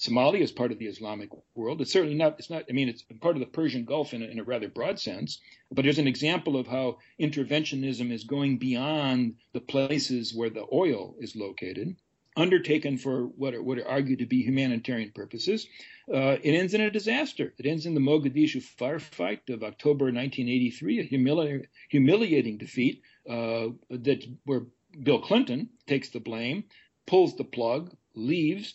Somalia 0.01 0.41
is 0.41 0.51
part 0.51 0.71
of 0.71 0.79
the 0.79 0.87
Islamic 0.87 1.29
world. 1.55 1.81
It's 1.81 1.93
certainly 1.93 2.15
not. 2.15 2.39
It's 2.39 2.49
not. 2.49 2.63
I 2.69 2.73
mean, 2.73 2.89
it's 2.89 3.03
part 3.21 3.35
of 3.35 3.39
the 3.39 3.45
Persian 3.45 3.85
Gulf 3.85 4.13
in 4.13 4.23
a, 4.23 4.25
in 4.25 4.39
a 4.39 4.43
rather 4.43 4.67
broad 4.67 4.99
sense. 4.99 5.39
But 5.71 5.83
there's 5.83 5.99
an 5.99 6.07
example 6.07 6.57
of 6.57 6.67
how 6.67 6.97
interventionism 7.19 8.11
is 8.11 8.23
going 8.23 8.57
beyond 8.57 9.35
the 9.53 9.61
places 9.61 10.33
where 10.33 10.49
the 10.49 10.65
oil 10.71 11.15
is 11.19 11.35
located 11.35 11.95
undertaken 12.37 12.97
for 12.97 13.25
what 13.25 13.53
are, 13.53 13.61
what 13.61 13.77
are 13.77 13.87
argued 13.87 14.19
to 14.19 14.25
be 14.25 14.41
humanitarian 14.41 15.11
purposes. 15.13 15.67
Uh, 16.11 16.37
it 16.43 16.53
ends 16.53 16.73
in 16.73 16.81
a 16.81 16.91
disaster. 16.91 17.53
It 17.57 17.65
ends 17.65 17.85
in 17.85 17.93
the 17.93 17.99
Mogadishu 17.99 18.63
firefight 18.79 19.49
of 19.49 19.63
October 19.63 20.05
1983, 20.05 20.99
a 20.99 21.07
humili- 21.07 21.65
humiliating 21.89 22.57
defeat 22.57 23.01
uh, 23.29 23.67
that 23.89 24.23
where 24.45 24.63
Bill 25.03 25.21
Clinton 25.21 25.69
takes 25.87 26.09
the 26.09 26.19
blame, 26.19 26.65
pulls 27.05 27.35
the 27.35 27.43
plug, 27.43 27.95
leaves. 28.15 28.73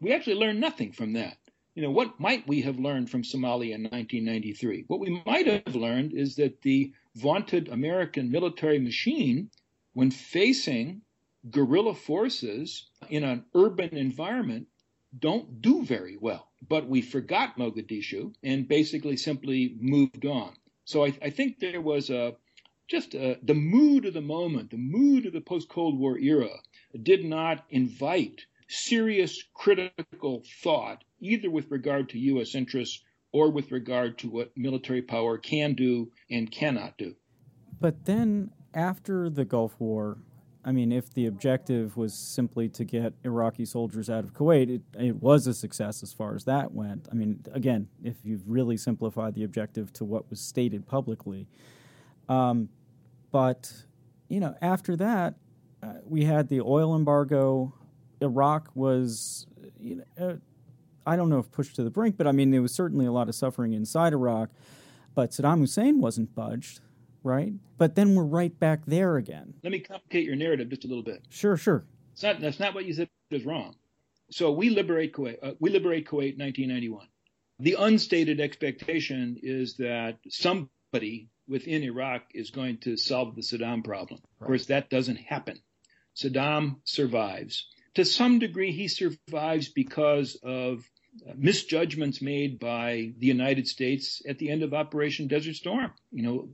We 0.00 0.12
actually 0.12 0.36
learned 0.36 0.60
nothing 0.60 0.92
from 0.92 1.14
that. 1.14 1.38
You 1.74 1.82
know, 1.82 1.90
what 1.90 2.18
might 2.18 2.46
we 2.46 2.62
have 2.62 2.78
learned 2.78 3.10
from 3.10 3.22
Somalia 3.22 3.74
in 3.74 3.82
1993? 3.84 4.84
What 4.88 5.00
we 5.00 5.22
might 5.26 5.46
have 5.46 5.74
learned 5.74 6.12
is 6.12 6.36
that 6.36 6.62
the 6.62 6.92
vaunted 7.14 7.68
American 7.68 8.30
military 8.30 8.78
machine, 8.78 9.50
when 9.92 10.10
facing 10.10 11.02
guerrilla 11.50 11.94
forces 11.94 12.90
in 13.08 13.24
an 13.24 13.44
urban 13.54 13.96
environment 13.96 14.66
don't 15.18 15.62
do 15.62 15.84
very 15.84 16.16
well. 16.16 16.50
But 16.66 16.88
we 16.88 17.00
forgot 17.00 17.56
Mogadishu 17.56 18.34
and 18.42 18.68
basically 18.68 19.16
simply 19.16 19.76
moved 19.80 20.26
on. 20.26 20.54
So 20.84 21.04
I, 21.04 21.14
I 21.22 21.30
think 21.30 21.58
there 21.58 21.80
was 21.80 22.10
a 22.10 22.36
just 22.88 23.12
the 23.12 23.54
mood 23.54 24.04
of 24.04 24.14
the 24.14 24.20
moment, 24.20 24.70
the 24.70 24.76
mood 24.76 25.26
of 25.26 25.32
the 25.32 25.40
post 25.40 25.68
Cold 25.68 25.98
War 25.98 26.18
era 26.18 26.50
did 27.02 27.24
not 27.24 27.64
invite 27.70 28.46
serious 28.68 29.42
critical 29.54 30.42
thought, 30.62 31.04
either 31.20 31.50
with 31.50 31.70
regard 31.70 32.08
to 32.10 32.18
U.S. 32.18 32.54
interests 32.54 33.02
or 33.32 33.50
with 33.50 33.70
regard 33.72 34.18
to 34.18 34.30
what 34.30 34.52
military 34.56 35.02
power 35.02 35.38
can 35.38 35.74
do 35.74 36.10
and 36.30 36.50
cannot 36.50 36.96
do. 36.96 37.14
But 37.80 38.04
then 38.04 38.50
after 38.74 39.28
the 39.28 39.44
Gulf 39.44 39.74
War, 39.78 40.18
I 40.64 40.72
mean, 40.72 40.90
if 40.90 41.14
the 41.14 41.26
objective 41.26 41.96
was 41.96 42.12
simply 42.12 42.68
to 42.70 42.84
get 42.84 43.14
Iraqi 43.24 43.64
soldiers 43.64 44.10
out 44.10 44.24
of 44.24 44.34
Kuwait, 44.34 44.68
it, 44.68 44.82
it 44.98 45.22
was 45.22 45.46
a 45.46 45.54
success 45.54 46.02
as 46.02 46.12
far 46.12 46.34
as 46.34 46.44
that 46.44 46.72
went. 46.72 47.08
I 47.10 47.14
mean, 47.14 47.44
again, 47.52 47.88
if 48.02 48.16
you've 48.24 48.48
really 48.48 48.76
simplified 48.76 49.34
the 49.34 49.44
objective 49.44 49.92
to 49.94 50.04
what 50.04 50.28
was 50.28 50.40
stated 50.40 50.84
publicly. 50.84 51.46
Um, 52.28 52.68
but, 53.30 53.72
you 54.28 54.40
know, 54.40 54.56
after 54.60 54.96
that, 54.96 55.34
uh, 55.84 55.92
we 56.04 56.24
had 56.24 56.48
the 56.48 56.60
oil 56.60 56.96
embargo. 56.96 57.72
Iraq 58.26 58.70
was, 58.74 59.46
you 59.80 59.96
know, 59.96 60.04
uh, 60.28 60.34
I 61.06 61.16
don't 61.16 61.28
know 61.28 61.38
if 61.38 61.50
pushed 61.50 61.76
to 61.76 61.84
the 61.84 61.90
brink, 61.90 62.16
but 62.16 62.26
I 62.26 62.32
mean, 62.32 62.50
there 62.50 62.62
was 62.62 62.74
certainly 62.74 63.06
a 63.06 63.12
lot 63.12 63.28
of 63.28 63.34
suffering 63.34 63.72
inside 63.72 64.12
Iraq. 64.12 64.50
But 65.14 65.30
Saddam 65.30 65.60
Hussein 65.60 66.00
wasn't 66.00 66.34
budged 66.34 66.80
right? 67.26 67.52
But 67.76 67.96
then 67.96 68.14
we're 68.14 68.24
right 68.24 68.58
back 68.58 68.86
there 68.86 69.16
again. 69.16 69.54
Let 69.62 69.72
me 69.72 69.80
complicate 69.80 70.24
your 70.24 70.36
narrative 70.36 70.70
just 70.70 70.84
a 70.84 70.88
little 70.88 71.02
bit. 71.02 71.24
Sure, 71.28 71.56
sure. 71.56 71.84
It's 72.12 72.22
not, 72.22 72.40
that's 72.40 72.60
not 72.60 72.74
what 72.74 72.86
you 72.86 72.94
said 72.94 73.08
is 73.30 73.44
wrong. 73.44 73.74
So 74.30 74.52
we 74.52 74.70
liberate 74.70 75.12
Kuwait. 75.12 75.38
Uh, 75.42 75.52
we 75.58 75.70
liberate 75.70 76.06
Kuwait 76.06 76.38
1991. 76.38 77.06
The 77.58 77.76
unstated 77.78 78.40
expectation 78.40 79.38
is 79.42 79.76
that 79.78 80.18
somebody 80.28 81.28
within 81.48 81.82
Iraq 81.82 82.22
is 82.32 82.50
going 82.50 82.78
to 82.78 82.96
solve 82.96 83.34
the 83.34 83.42
Saddam 83.42 83.84
problem. 83.84 84.20
Right. 84.38 84.44
Of 84.44 84.46
course, 84.46 84.66
that 84.66 84.88
doesn't 84.88 85.16
happen. 85.16 85.58
Saddam 86.16 86.76
survives. 86.84 87.66
To 87.96 88.04
some 88.04 88.38
degree, 88.38 88.72
he 88.72 88.88
survives 88.88 89.70
because 89.70 90.34
of 90.42 90.86
uh, 91.26 91.32
misjudgments 91.34 92.20
made 92.20 92.58
by 92.58 93.14
the 93.16 93.26
United 93.26 93.66
States 93.66 94.20
at 94.28 94.38
the 94.38 94.50
end 94.50 94.62
of 94.62 94.74
Operation 94.74 95.28
Desert 95.28 95.54
Storm. 95.54 95.90
You 96.12 96.22
know, 96.22 96.48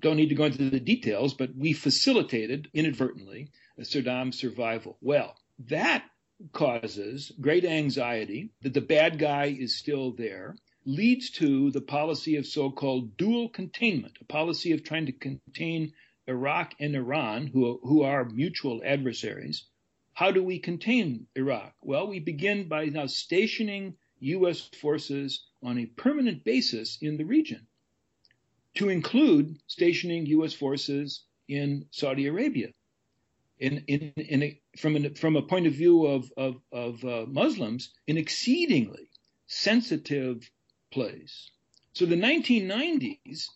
don't 0.00 0.18
need 0.18 0.28
to 0.28 0.34
go 0.34 0.44
into 0.44 0.68
the 0.68 0.78
details, 0.80 1.32
but 1.32 1.56
we 1.56 1.72
facilitated 1.72 2.68
inadvertently 2.74 3.48
Saddam's 3.80 4.38
survival. 4.38 4.98
Well, 5.00 5.34
that 5.70 6.04
causes 6.52 7.32
great 7.40 7.64
anxiety 7.64 8.50
that 8.60 8.74
the 8.74 8.82
bad 8.82 9.18
guy 9.18 9.56
is 9.58 9.78
still 9.78 10.12
there, 10.12 10.54
leads 10.84 11.30
to 11.30 11.70
the 11.70 11.80
policy 11.80 12.36
of 12.36 12.44
so 12.46 12.70
called 12.70 13.16
dual 13.16 13.48
containment, 13.48 14.18
a 14.20 14.24
policy 14.24 14.72
of 14.72 14.84
trying 14.84 15.06
to 15.06 15.12
contain 15.12 15.94
Iraq 16.26 16.74
and 16.78 16.94
Iran, 16.94 17.46
who, 17.46 17.80
who 17.82 18.02
are 18.02 18.28
mutual 18.28 18.82
adversaries, 18.84 19.64
how 20.14 20.30
do 20.30 20.42
we 20.42 20.58
contain 20.60 21.26
Iraq? 21.34 21.74
Well, 21.82 22.06
we 22.06 22.20
begin 22.20 22.68
by 22.68 22.86
now 22.86 23.06
stationing 23.06 23.96
U.S. 24.20 24.70
forces 24.80 25.44
on 25.62 25.78
a 25.78 25.86
permanent 25.86 26.44
basis 26.44 26.98
in 27.02 27.16
the 27.16 27.24
region, 27.24 27.66
to 28.76 28.88
include 28.88 29.58
stationing 29.66 30.26
U.S. 30.26 30.52
forces 30.52 31.24
in 31.48 31.86
Saudi 31.90 32.26
Arabia. 32.26 32.68
In, 33.58 33.84
in, 33.86 34.12
in 34.16 34.42
a, 34.42 34.60
from, 34.78 34.96
an, 34.96 35.14
from 35.14 35.36
a 35.36 35.42
point 35.42 35.66
of 35.66 35.74
view 35.74 36.06
of, 36.06 36.30
of, 36.36 36.56
of 36.72 37.04
uh, 37.04 37.24
Muslims, 37.26 37.92
an 38.08 38.16
exceedingly 38.16 39.08
sensitive 39.46 40.48
place. 40.90 41.50
So 41.92 42.06
the 42.06 42.16
1990s, 42.16 43.46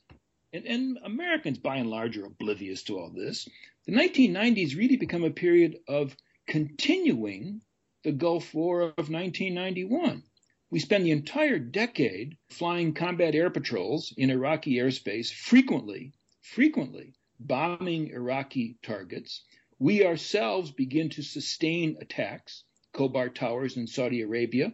and, 0.53 0.65
and 0.67 0.99
Americans 1.05 1.59
by 1.59 1.77
and 1.77 1.91
large 1.91 2.17
are 2.17 2.27
oblivious 2.27 2.83
to 2.85 2.99
all 2.99 3.11
this, 3.11 3.49
the 3.87 3.93
1990s 3.93 4.77
really 4.77 4.97
become 4.97 5.25
a 5.25 5.31
period 5.31 5.79
of 5.89 6.17
continuing 6.49 7.61
the 8.05 8.13
Gulf 8.13 8.55
War 8.55 8.81
of 8.81 9.11
1991. 9.11 10.23
We 10.71 10.81
spend 10.81 11.05
the 11.05 11.11
entire 11.11 11.59
decade 11.59 12.37
flying 12.51 12.95
combat 12.95 13.35
air 13.35 13.51
patrols 13.51 14.13
in 14.17 14.31
Iraqi 14.31 14.77
airspace, 14.77 15.31
frequently, 15.31 16.13
frequently 16.41 17.15
bombing 17.39 18.09
Iraqi 18.09 18.79
targets. 18.83 19.45
We 19.79 20.05
ourselves 20.05 20.71
begin 20.71 21.11
to 21.11 21.23
sustain 21.23 21.99
attacks, 22.01 22.65
Khobar 22.95 23.35
Towers 23.35 23.77
in 23.77 23.87
Saudi 23.87 24.23
Arabia, 24.23 24.73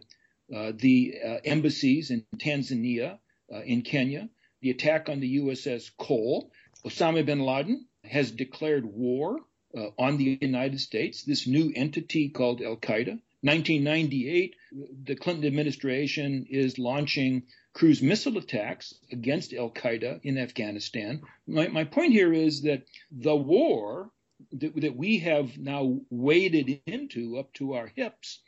uh, 0.55 0.71
the 0.75 1.15
uh, 1.23 1.37
embassies 1.43 2.09
in 2.09 2.25
Tanzania, 2.37 3.19
uh, 3.53 3.61
in 3.61 3.81
Kenya, 3.81 4.29
the 4.61 4.71
attack 4.71 5.09
on 5.09 5.19
the 5.19 5.37
USS 5.37 5.91
Cole. 5.97 6.51
Osama 6.85 7.25
bin 7.25 7.41
Laden 7.41 7.85
has 8.03 8.31
declared 8.31 8.85
war 8.85 9.39
uh, 9.75 9.89
on 9.97 10.17
the 10.17 10.37
United 10.41 10.79
States, 10.79 11.23
this 11.23 11.47
new 11.47 11.71
entity 11.75 12.29
called 12.29 12.61
Al 12.61 12.77
Qaeda. 12.77 13.19
1998, 13.41 14.55
the 15.03 15.15
Clinton 15.15 15.45
administration 15.45 16.47
is 16.49 16.79
launching 16.79 17.43
cruise 17.73 18.01
missile 18.01 18.37
attacks 18.37 18.95
against 19.11 19.53
Al 19.53 19.69
Qaeda 19.69 20.21
in 20.23 20.37
Afghanistan. 20.37 21.21
My, 21.45 21.67
my, 21.67 21.83
point 21.83 22.13
here 22.13 22.33
is 22.33 22.61
that 22.63 22.83
the 23.11 23.35
war 23.35 24.09
that, 24.53 24.75
that 24.81 24.95
we 24.95 25.19
have 25.19 25.57
now 25.57 25.99
waded 26.09 26.81
into 26.87 27.37
up 27.37 27.53
to 27.55 27.73
our 27.73 27.87
hips 27.87 28.39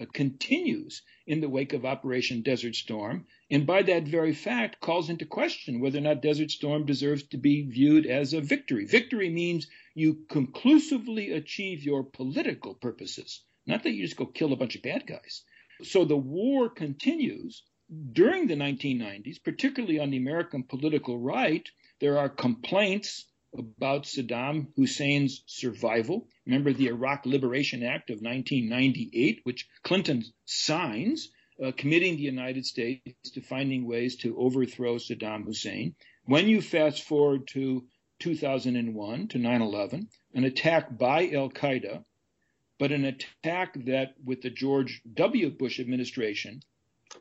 uh, 0.00 0.06
continues 0.12 1.02
in 1.26 1.40
the 1.40 1.48
wake 1.48 1.72
of 1.72 1.84
Operation 1.84 2.42
Desert 2.42 2.76
Storm, 2.76 3.26
and 3.50 3.66
by 3.66 3.82
that 3.82 4.08
very 4.08 4.34
fact 4.34 4.80
calls 4.80 5.08
into 5.08 5.24
question 5.24 5.80
whether 5.80 5.98
or 5.98 6.02
not 6.02 6.22
Desert 6.22 6.50
Storm 6.50 6.84
deserves 6.84 7.22
to 7.28 7.36
be 7.36 7.62
viewed 7.62 8.06
as 8.06 8.32
a 8.32 8.40
victory. 8.40 8.86
Victory 8.86 9.30
means 9.30 9.68
you 9.94 10.24
conclusively 10.28 11.32
achieve 11.32 11.84
your 11.84 12.02
political 12.02 12.74
purposes, 12.74 13.42
not 13.66 13.82
that 13.82 13.92
you 13.92 14.04
just 14.04 14.16
go 14.16 14.26
kill 14.26 14.52
a 14.52 14.56
bunch 14.56 14.76
of 14.76 14.82
bad 14.82 15.06
guys. 15.06 15.44
So 15.82 16.04
the 16.04 16.16
war 16.16 16.68
continues 16.70 17.62
during 18.12 18.46
the 18.46 18.56
1990s, 18.56 19.42
particularly 19.42 19.98
on 19.98 20.10
the 20.10 20.16
American 20.16 20.64
political 20.64 21.18
right. 21.18 21.68
There 22.00 22.18
are 22.18 22.28
complaints 22.28 23.26
about 23.56 24.04
Saddam 24.04 24.68
Hussein's 24.76 25.42
survival. 25.46 26.28
Remember 26.46 26.72
the 26.72 26.88
Iraq 26.88 27.26
Liberation 27.26 27.82
Act 27.82 28.10
of 28.10 28.16
1998, 28.16 29.40
which 29.44 29.68
Clinton 29.82 30.24
signs, 30.44 31.30
uh, 31.64 31.72
committing 31.76 32.16
the 32.16 32.22
United 32.22 32.66
States 32.66 33.30
to 33.32 33.40
finding 33.40 33.86
ways 33.86 34.16
to 34.16 34.36
overthrow 34.38 34.96
Saddam 34.96 35.44
Hussein. 35.44 35.94
When 36.24 36.48
you 36.48 36.60
fast 36.60 37.02
forward 37.02 37.48
to 37.48 37.86
2001 38.20 39.28
to 39.28 39.38
9 39.38 39.62
11, 39.62 40.08
an 40.34 40.44
attack 40.44 40.96
by 40.96 41.30
Al 41.30 41.50
Qaeda, 41.50 42.04
but 42.78 42.92
an 42.92 43.04
attack 43.04 43.74
that, 43.86 44.14
with 44.24 44.42
the 44.42 44.50
George 44.50 45.00
W. 45.14 45.50
Bush 45.50 45.80
administration, 45.80 46.60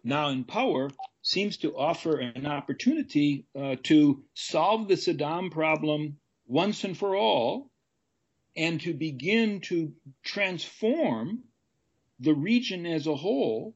now 0.04 0.30
in 0.30 0.43
power, 0.43 0.89
seems 1.21 1.58
to 1.58 1.76
offer 1.78 2.19
an 2.19 2.45
opportunity 2.45 3.45
uh, 3.58 3.76
to 3.84 4.24
solve 4.34 4.88
the 4.88 4.95
Saddam 4.95 5.52
problem 5.52 6.17
once 6.45 6.84
and 6.84 6.98
for 6.98 7.15
all 7.15 7.71
and 8.56 8.80
to 8.82 8.93
begin 8.93 9.62
to 9.62 9.93
transform 10.24 11.43
the 12.19 12.34
region 12.34 12.86
as 12.86 13.08
a 13.08 13.15
whole 13.15 13.76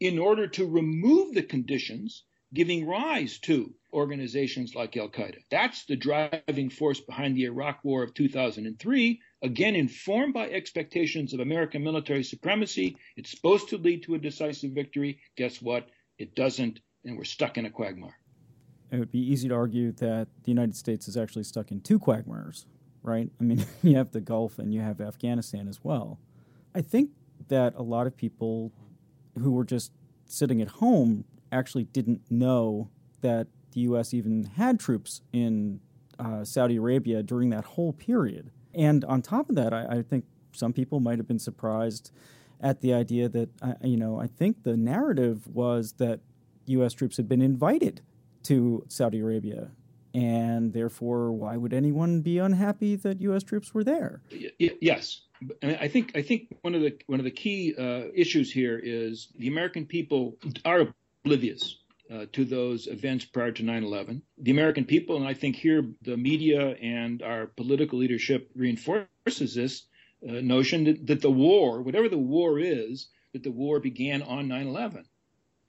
in 0.00 0.18
order 0.18 0.46
to 0.46 0.66
remove 0.66 1.34
the 1.34 1.42
conditions 1.42 2.24
giving 2.54 2.86
rise 2.86 3.38
to 3.38 3.72
organizations 3.92 4.74
like 4.74 4.96
Al 4.96 5.08
Qaeda. 5.08 5.38
That's 5.50 5.84
the 5.84 5.96
driving 5.96 6.70
force 6.70 7.00
behind 7.00 7.36
the 7.36 7.44
Iraq 7.44 7.80
War 7.84 8.02
of 8.02 8.14
2003, 8.14 9.20
again 9.42 9.76
informed 9.76 10.34
by 10.34 10.48
expectations 10.48 11.34
of 11.34 11.40
American 11.40 11.82
military 11.82 12.22
supremacy. 12.22 12.96
It's 13.16 13.30
supposed 13.30 13.68
to 13.70 13.78
lead 13.78 14.02
to 14.04 14.14
a 14.14 14.18
decisive 14.18 14.72
victory. 14.72 15.20
Guess 15.36 15.60
what? 15.60 15.88
It 16.18 16.34
doesn't, 16.34 16.80
and 17.04 17.16
we're 17.16 17.24
stuck 17.24 17.58
in 17.58 17.66
a 17.66 17.70
quagmire. 17.70 18.16
It 18.90 18.98
would 18.98 19.12
be 19.12 19.20
easy 19.20 19.48
to 19.48 19.54
argue 19.54 19.92
that 19.92 20.28
the 20.44 20.50
United 20.50 20.74
States 20.74 21.08
is 21.08 21.16
actually 21.16 21.44
stuck 21.44 21.70
in 21.70 21.80
two 21.80 21.98
quagmires, 21.98 22.66
right? 23.02 23.30
I 23.38 23.44
mean, 23.44 23.64
you 23.82 23.96
have 23.96 24.12
the 24.12 24.20
Gulf 24.20 24.58
and 24.58 24.72
you 24.72 24.80
have 24.80 25.00
Afghanistan 25.00 25.68
as 25.68 25.84
well. 25.84 26.18
I 26.74 26.80
think 26.80 27.10
that 27.48 27.74
a 27.76 27.82
lot 27.82 28.06
of 28.06 28.16
people 28.16 28.72
who 29.38 29.52
were 29.52 29.64
just 29.64 29.92
sitting 30.26 30.60
at 30.60 30.68
home 30.68 31.24
actually 31.50 31.84
didn't 31.84 32.22
know 32.30 32.90
that 33.20 33.48
the 33.72 33.80
U.S. 33.82 34.14
even 34.14 34.44
had 34.56 34.78
troops 34.78 35.22
in 35.32 35.80
uh, 36.18 36.44
Saudi 36.44 36.76
Arabia 36.76 37.22
during 37.22 37.50
that 37.50 37.64
whole 37.64 37.92
period. 37.92 38.50
And 38.74 39.04
on 39.04 39.22
top 39.22 39.48
of 39.48 39.56
that, 39.56 39.72
I, 39.72 39.98
I 39.98 40.02
think 40.02 40.24
some 40.52 40.72
people 40.72 41.00
might 41.00 41.18
have 41.18 41.28
been 41.28 41.38
surprised 41.38 42.10
at 42.60 42.80
the 42.80 42.92
idea 42.92 43.28
that, 43.28 43.50
uh, 43.62 43.74
you 43.82 43.96
know, 43.96 44.20
I 44.20 44.26
think 44.26 44.62
the 44.62 44.76
narrative 44.76 45.46
was 45.46 45.92
that 45.98 46.20
U.S. 46.66 46.92
troops 46.92 47.16
had 47.16 47.28
been 47.28 47.42
invited 47.42 48.02
to 48.44 48.84
Saudi 48.88 49.20
Arabia. 49.20 49.70
And 50.14 50.72
therefore, 50.72 51.32
why 51.32 51.56
would 51.56 51.72
anyone 51.72 52.22
be 52.22 52.38
unhappy 52.38 52.96
that 52.96 53.20
U.S. 53.20 53.42
troops 53.42 53.74
were 53.74 53.84
there? 53.84 54.22
Y- 54.32 54.76
yes, 54.80 55.27
I 55.62 55.88
think 55.88 56.12
I 56.16 56.22
think 56.22 56.56
one 56.62 56.74
of 56.74 56.82
the 56.82 56.98
one 57.06 57.20
of 57.20 57.24
the 57.24 57.30
key 57.30 57.74
uh, 57.78 58.04
issues 58.14 58.50
here 58.52 58.80
is 58.82 59.28
the 59.38 59.48
American 59.48 59.86
people 59.86 60.36
are 60.64 60.88
oblivious 61.24 61.76
uh, 62.12 62.26
to 62.32 62.44
those 62.44 62.86
events 62.86 63.24
prior 63.24 63.52
to 63.52 63.62
9 63.62 63.84
11. 63.84 64.22
The 64.38 64.50
American 64.50 64.84
people, 64.84 65.16
and 65.16 65.26
I 65.26 65.34
think 65.34 65.56
here 65.56 65.84
the 66.02 66.16
media 66.16 66.70
and 66.70 67.22
our 67.22 67.46
political 67.46 67.98
leadership 67.98 68.50
reinforces 68.54 69.54
this 69.54 69.82
uh, 70.28 70.40
notion 70.40 70.84
that, 70.84 71.06
that 71.06 71.20
the 71.20 71.30
war, 71.30 71.82
whatever 71.82 72.08
the 72.08 72.18
war 72.18 72.58
is, 72.58 73.08
that 73.32 73.42
the 73.42 73.52
war 73.52 73.80
began 73.80 74.22
on 74.22 74.48
9 74.48 74.66
11. 74.66 75.04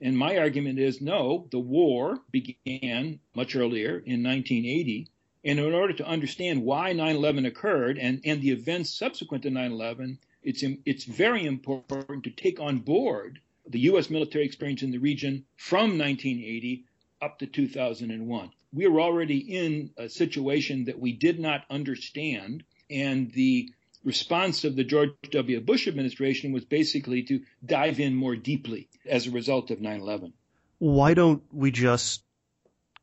And 0.01 0.17
my 0.17 0.38
argument 0.38 0.79
is 0.79 1.01
no, 1.01 1.47
the 1.51 1.60
war 1.60 2.19
began 2.32 3.19
much 3.36 3.55
earlier 3.55 3.97
in 3.97 4.23
1980. 4.23 5.12
And 5.43 5.58
in 5.60 5.73
order 5.73 5.93
to 5.93 6.08
understand 6.08 6.63
why 6.63 6.91
9 6.91 7.15
11 7.15 7.45
occurred 7.45 7.97
and, 7.97 8.21
and 8.25 8.41
the 8.41 8.52
events 8.52 8.89
subsequent 8.89 9.43
to 9.43 9.49
9 9.49 9.71
11, 9.71 10.19
it's, 10.43 10.63
it's 10.86 11.06
very 11.06 11.45
important 11.45 12.23
to 12.23 12.30
take 12.30 12.60
on 12.60 12.80
board 12.80 13.39
the 13.67 13.80
U.S. 13.82 14.10
military 14.10 14.45
experience 14.45 14.82
in 14.82 14.91
the 14.91 14.97
region 14.97 15.45
from 15.56 15.97
1980 15.97 16.86
up 17.21 17.39
to 17.39 17.45
2001. 17.45 18.52
We 18.73 18.88
were 18.88 19.02
already 19.02 19.38
in 19.38 19.91
a 19.97 20.10
situation 20.10 20.86
that 20.86 20.99
we 20.99 21.13
did 21.13 21.39
not 21.39 21.65
understand, 21.69 22.63
and 22.89 23.32
the 23.32 23.71
response 24.04 24.63
of 24.63 24.75
the 24.75 24.84
George 24.84 25.12
W. 25.32 25.60
Bush 25.62 25.88
administration 25.88 26.52
was 26.52 26.65
basically 26.65 27.23
to 27.23 27.41
dive 27.65 27.99
in 27.99 28.15
more 28.15 28.36
deeply 28.36 28.88
as 29.06 29.28
a 29.28 29.32
result 29.32 29.71
of 29.71 29.82
9 29.82 30.02
11. 30.02 30.34
Why 30.80 31.13
don't 31.13 31.43
we 31.52 31.71
just 31.71 32.23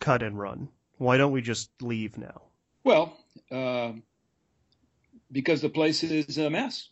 cut 0.01 0.23
and 0.23 0.39
run? 0.39 0.69
Why 0.99 1.17
don't 1.17 1.33
we 1.33 1.43
just 1.43 1.71
leave 1.83 2.17
now? 2.17 2.43
Well, 2.85 3.17
uh, 3.51 3.93
because 5.31 5.61
the 5.61 5.69
place 5.69 6.03
is 6.03 6.39
a 6.39 6.51
mess. 6.51 6.89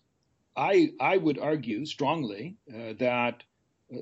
I, 0.57 0.93
I 1.01 1.17
would 1.17 1.39
argue 1.39 1.85
strongly 1.87 2.57
uh, 2.73 2.95
that 2.99 3.43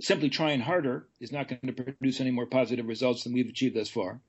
simply 0.01 0.29
trying 0.29 0.61
harder 0.61 1.07
is 1.21 1.33
not 1.33 1.49
going 1.49 1.61
to 1.67 1.73
produce 1.73 2.21
any 2.21 2.31
more 2.31 2.47
positive 2.47 2.87
results 2.87 3.25
than 3.25 3.33
we've 3.33 3.49
achieved 3.49 3.77
thus 3.77 3.89
far. 3.89 4.21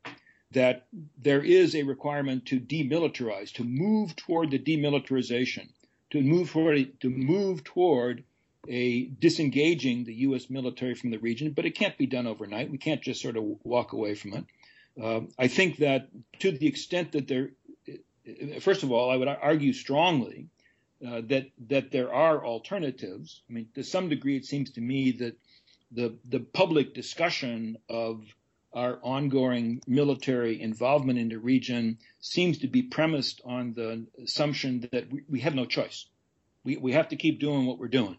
That 0.51 0.85
there 1.17 1.41
is 1.41 1.75
a 1.75 1.83
requirement 1.83 2.45
to 2.47 2.59
demilitarize, 2.59 3.51
to 3.53 3.63
move 3.63 4.15
toward 4.15 4.51
the 4.51 4.59
demilitarization, 4.59 5.69
to 6.11 6.21
move 6.21 6.51
toward 6.51 6.99
to 7.01 7.09
move 7.09 7.63
toward 7.63 8.23
a 8.67 9.05
disengaging 9.05 10.05
the 10.05 10.13
U.S. 10.27 10.49
military 10.49 10.95
from 10.95 11.11
the 11.11 11.17
region, 11.17 11.51
but 11.51 11.65
it 11.65 11.75
can't 11.75 11.97
be 11.97 12.05
done 12.05 12.27
overnight. 12.27 12.71
We 12.71 12.77
can't 12.77 13.01
just 13.01 13.21
sort 13.21 13.35
of 13.35 13.43
walk 13.63 13.93
away 13.93 14.15
from 14.15 14.33
it. 14.33 14.45
Uh, 15.01 15.21
I 15.39 15.47
think 15.47 15.77
that 15.77 16.09
to 16.39 16.51
the 16.51 16.67
extent 16.67 17.13
that 17.13 17.27
there, 17.27 17.51
first 18.59 18.83
of 18.83 18.91
all, 18.91 19.09
I 19.09 19.15
would 19.17 19.27
argue 19.27 19.73
strongly 19.73 20.49
uh, 21.05 21.21
that 21.25 21.47
that 21.67 21.91
there 21.91 22.13
are 22.13 22.45
alternatives. 22.45 23.41
I 23.49 23.53
mean, 23.53 23.67
to 23.75 23.83
some 23.83 24.09
degree, 24.09 24.37
it 24.37 24.45
seems 24.45 24.71
to 24.71 24.81
me 24.81 25.11
that 25.13 25.35
the 25.91 26.17
the 26.29 26.39
public 26.39 26.93
discussion 26.93 27.77
of 27.89 28.23
our 28.73 28.99
ongoing 29.03 29.81
military 29.85 30.59
involvement 30.61 31.19
in 31.19 31.29
the 31.29 31.37
region 31.37 31.99
seems 32.19 32.59
to 32.59 32.67
be 32.67 32.81
premised 32.81 33.41
on 33.45 33.73
the 33.73 34.05
assumption 34.23 34.89
that 34.91 35.11
we, 35.11 35.21
we 35.29 35.39
have 35.41 35.55
no 35.55 35.65
choice. 35.65 36.05
We 36.63 36.77
we 36.77 36.93
have 36.93 37.09
to 37.09 37.15
keep 37.15 37.39
doing 37.39 37.65
what 37.65 37.79
we're 37.79 37.87
doing. 37.87 38.17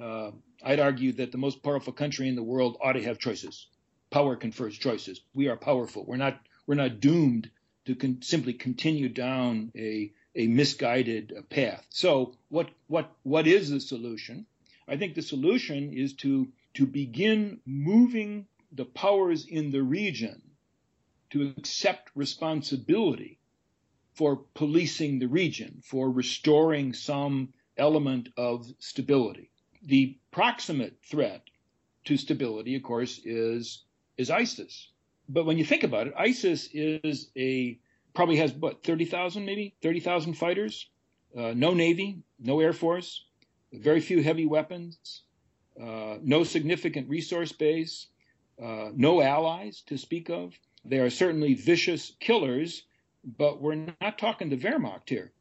Uh, 0.00 0.30
I'd 0.62 0.80
argue 0.80 1.12
that 1.14 1.32
the 1.32 1.38
most 1.38 1.62
powerful 1.62 1.92
country 1.92 2.28
in 2.28 2.34
the 2.36 2.42
world 2.42 2.78
ought 2.82 2.92
to 2.92 3.02
have 3.02 3.18
choices. 3.18 3.66
Power 4.10 4.36
confers 4.36 4.76
choices. 4.78 5.20
We 5.34 5.48
are 5.48 5.56
powerful. 5.56 6.04
We're 6.04 6.16
not 6.16 6.40
we're 6.66 6.74
not 6.74 7.00
doomed 7.00 7.50
to 7.86 7.94
con- 7.94 8.22
simply 8.22 8.52
continue 8.54 9.08
down 9.08 9.72
a 9.76 10.12
a 10.34 10.46
misguided 10.46 11.32
path. 11.50 11.86
So 11.90 12.34
what 12.48 12.70
what 12.86 13.10
what 13.22 13.46
is 13.46 13.70
the 13.70 13.80
solution? 13.80 14.46
I 14.86 14.96
think 14.96 15.14
the 15.14 15.22
solution 15.22 15.92
is 15.92 16.14
to 16.16 16.48
to 16.74 16.86
begin 16.86 17.60
moving 17.66 18.46
the 18.72 18.84
powers 18.84 19.46
in 19.46 19.70
the 19.70 19.82
region 19.82 20.42
to 21.30 21.54
accept 21.56 22.10
responsibility 22.14 23.38
for 24.14 24.36
policing 24.54 25.18
the 25.18 25.28
region, 25.28 25.80
for 25.84 26.10
restoring 26.10 26.92
some 26.92 27.52
element 27.76 28.28
of 28.36 28.66
stability. 28.78 29.50
The 29.82 30.18
proximate 30.30 30.98
threat 31.04 31.42
to 32.04 32.16
stability, 32.16 32.74
of 32.74 32.82
course, 32.82 33.20
is 33.24 33.84
is 34.18 34.30
ISIS. 34.30 34.90
But 35.28 35.46
when 35.46 35.58
you 35.58 35.64
think 35.64 35.84
about 35.84 36.08
it, 36.08 36.14
ISIS 36.18 36.68
is 36.72 37.30
a 37.36 37.78
probably 38.14 38.36
has 38.36 38.52
what 38.52 38.82
30,000 38.82 39.44
maybe 39.44 39.74
30,000 39.82 40.34
fighters, 40.34 40.88
uh, 41.36 41.52
no 41.54 41.72
navy, 41.72 42.18
no 42.38 42.60
air 42.60 42.72
force, 42.72 43.24
very 43.72 44.00
few 44.00 44.22
heavy 44.22 44.46
weapons, 44.46 45.22
uh, 45.80 46.16
no 46.22 46.42
significant 46.42 47.08
resource 47.08 47.52
base, 47.52 48.06
uh, 48.60 48.90
no 48.94 49.22
allies 49.22 49.82
to 49.86 49.96
speak 49.96 50.30
of. 50.30 50.52
They 50.84 50.98
are 50.98 51.10
certainly 51.10 51.54
vicious 51.54 52.12
killers, 52.18 52.84
but 53.24 53.60
we're 53.60 53.86
not 54.00 54.18
talking 54.18 54.48
the 54.48 54.56
Wehrmacht 54.56 55.08
here. 55.08 55.32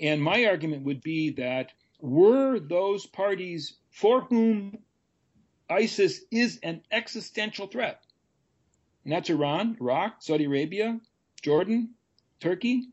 And 0.00 0.22
my 0.22 0.44
argument 0.44 0.84
would 0.84 1.00
be 1.00 1.30
that 1.30 1.72
were 2.00 2.58
those 2.60 3.06
parties 3.06 3.74
for 3.90 4.22
whom 4.22 4.78
ISIS 5.70 6.22
is 6.30 6.58
an 6.62 6.82
existential 6.90 7.66
threat, 7.66 8.02
and 9.08 9.16
that's 9.16 9.30
Iran, 9.30 9.78
Iraq, 9.80 10.16
Saudi 10.20 10.44
Arabia, 10.44 11.00
Jordan, 11.40 11.94
Turkey, 12.40 12.88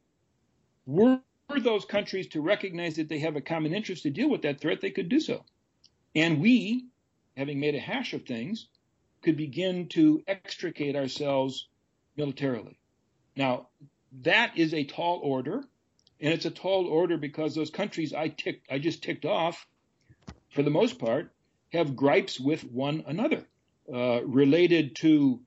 were 0.85 1.19
those 1.61 1.83
countries 1.83 2.27
to 2.27 2.41
recognize 2.41 2.95
that 2.95 3.09
they 3.09 3.19
have 3.19 3.35
a 3.35 3.41
common 3.41 3.73
interest 3.73 4.03
to 4.03 4.09
deal 4.09 4.29
with 4.29 4.43
that 4.43 4.61
threat, 4.61 4.79
they 4.79 4.91
could 4.91 5.09
do 5.09 5.19
so. 5.19 5.43
And 6.15 6.39
we, 6.39 6.85
having 7.35 7.59
made 7.59 7.75
a 7.75 7.81
hash 7.81 8.13
of 8.13 8.23
things, 8.23 8.67
could 9.23 9.35
begin 9.35 9.89
to 9.89 10.23
extricate 10.25 10.95
ourselves 10.95 11.67
militarily. 12.15 12.77
Now, 13.35 13.67
that 14.21 14.57
is 14.57 14.73
a 14.73 14.85
tall 14.85 15.19
order, 15.21 15.65
and 16.21 16.33
it's 16.33 16.45
a 16.45 16.49
tall 16.49 16.87
order 16.87 17.17
because 17.17 17.55
those 17.55 17.71
countries 17.71 18.13
I 18.13 18.29
ticked, 18.29 18.71
I 18.71 18.79
just 18.79 19.03
ticked 19.03 19.25
off, 19.25 19.67
for 20.51 20.63
the 20.63 20.69
most 20.69 20.97
part, 20.97 21.33
have 21.73 21.97
gripes 21.97 22.39
with 22.39 22.63
one 22.63 23.03
another 23.05 23.45
uh, 23.93 24.21
related 24.23 24.95
to 25.01 25.41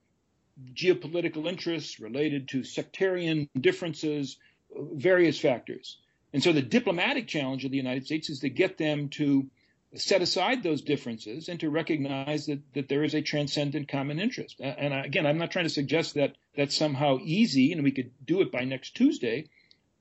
geopolitical 0.74 1.48
interests, 1.48 2.00
related 2.00 2.48
to 2.48 2.64
sectarian 2.64 3.48
differences, 3.58 4.36
various 4.74 5.38
factors. 5.38 5.98
And 6.32 6.42
so 6.42 6.52
the 6.52 6.62
diplomatic 6.62 7.26
challenge 7.26 7.64
of 7.64 7.70
the 7.70 7.76
United 7.76 8.04
States 8.04 8.28
is 8.28 8.40
to 8.40 8.50
get 8.50 8.76
them 8.78 9.08
to 9.10 9.48
set 9.94 10.20
aside 10.20 10.62
those 10.62 10.82
differences 10.82 11.48
and 11.48 11.58
to 11.60 11.70
recognize 11.70 12.46
that, 12.46 12.60
that 12.74 12.88
there 12.88 13.04
is 13.04 13.14
a 13.14 13.22
transcendent 13.22 13.88
common 13.88 14.18
interest. 14.18 14.60
And 14.60 14.92
again, 14.92 15.26
I'm 15.26 15.38
not 15.38 15.50
trying 15.50 15.64
to 15.64 15.70
suggest 15.70 16.14
that 16.14 16.36
that's 16.54 16.76
somehow 16.76 17.18
easy 17.22 17.72
and 17.72 17.82
we 17.82 17.92
could 17.92 18.10
do 18.24 18.42
it 18.42 18.52
by 18.52 18.64
next 18.64 18.96
Tuesday, 18.96 19.48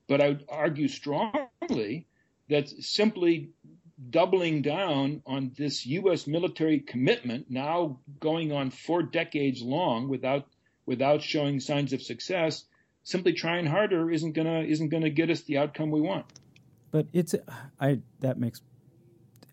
but 0.08 0.20
I 0.20 0.30
would 0.30 0.46
argue 0.50 0.90
strongly 0.90 2.08
that 2.50 2.70
simply 2.70 3.50
doubling 4.10 4.62
down 4.62 5.22
on 5.26 5.52
this 5.58 5.86
U.S. 5.86 6.28
military 6.28 6.80
commitment, 6.80 7.50
now 7.50 8.00
going 8.20 8.52
on 8.52 8.70
four 8.70 9.04
decades 9.04 9.62
long 9.62 10.08
without 10.08 10.48
without 10.86 11.22
showing 11.22 11.60
signs 11.60 11.94
of 11.94 12.02
success, 12.02 12.64
simply 13.04 13.34
trying 13.34 13.66
harder 13.66 14.12
isn't 14.12 14.34
gonna 14.34 14.62
isn't 14.62 14.90
gonna 14.90 15.10
get 15.10 15.30
us 15.30 15.42
the 15.42 15.58
outcome 15.58 15.92
we 15.92 16.02
want. 16.02 16.26
But 16.92 17.08
it's 17.14 17.36
I 17.80 18.02
that 18.20 18.38
makes 18.38 18.62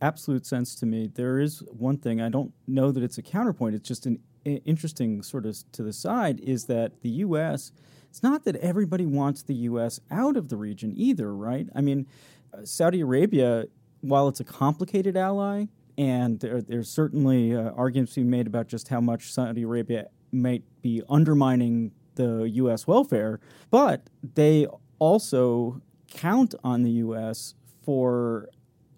absolute 0.00 0.46
sense 0.46 0.74
to 0.76 0.86
me. 0.86 1.10
There 1.12 1.40
is 1.40 1.60
one 1.70 1.96
thing 1.96 2.20
I 2.20 2.28
don't 2.28 2.52
know 2.66 2.92
that 2.92 3.02
it's 3.02 3.18
a 3.18 3.22
counterpoint. 3.22 3.74
It's 3.74 3.88
just 3.88 4.06
an 4.06 4.20
interesting 4.44 5.22
sort 5.22 5.46
of 5.46 5.56
to 5.72 5.82
the 5.82 5.92
side 5.92 6.40
is 6.40 6.66
that 6.66 7.00
the 7.02 7.08
U.S. 7.08 7.72
It's 8.10 8.22
not 8.22 8.44
that 8.44 8.54
everybody 8.56 9.06
wants 9.06 9.42
the 9.42 9.54
U.S. 9.54 10.00
out 10.10 10.36
of 10.36 10.48
the 10.48 10.56
region 10.56 10.92
either, 10.94 11.34
right? 11.34 11.66
I 11.74 11.80
mean, 11.80 12.06
uh, 12.52 12.64
Saudi 12.64 13.00
Arabia, 13.00 13.64
while 14.04 14.28
it's 14.28 14.40
a 14.40 14.44
complicated 14.44 15.16
ally, 15.16 15.66
and 15.96 16.40
there, 16.40 16.60
there's 16.60 16.90
certainly 16.90 17.54
uh, 17.54 17.70
arguments 17.70 18.14
being 18.14 18.28
made 18.28 18.46
about 18.46 18.68
just 18.68 18.88
how 18.88 19.00
much 19.00 19.32
Saudi 19.32 19.62
Arabia 19.62 20.08
might 20.30 20.62
be 20.82 21.02
undermining 21.08 21.92
the 22.16 22.42
U.S. 22.54 22.86
welfare, 22.86 23.40
but 23.70 24.08
they 24.34 24.66
also 24.98 25.80
count 26.10 26.54
on 26.62 26.82
the 26.82 26.90
U.S. 26.90 27.54
for 27.82 28.48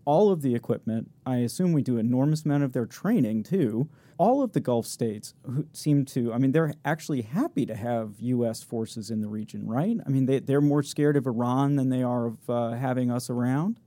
all 0.04 0.30
of 0.30 0.42
the 0.42 0.54
equipment. 0.54 1.10
I 1.24 1.36
assume 1.36 1.72
we 1.72 1.82
do 1.82 1.98
enormous 1.98 2.44
amount 2.44 2.64
of 2.64 2.72
their 2.72 2.86
training 2.86 3.44
too. 3.44 3.88
All 4.18 4.42
of 4.42 4.52
the 4.52 4.60
Gulf 4.60 4.86
states 4.86 5.34
seem 5.72 6.04
to, 6.06 6.32
I 6.32 6.38
mean, 6.38 6.52
they're 6.52 6.74
actually 6.84 7.22
happy 7.22 7.66
to 7.66 7.74
have 7.74 8.14
U.S. 8.18 8.62
forces 8.62 9.10
in 9.10 9.20
the 9.20 9.28
region, 9.28 9.66
right? 9.66 9.96
I 10.04 10.08
mean, 10.08 10.26
they, 10.26 10.40
they're 10.40 10.60
more 10.60 10.82
scared 10.82 11.16
of 11.16 11.26
Iran 11.26 11.76
than 11.76 11.90
they 11.90 12.02
are 12.02 12.26
of 12.26 12.50
uh, 12.50 12.70
having 12.72 13.10
us 13.10 13.28
around. 13.28 13.78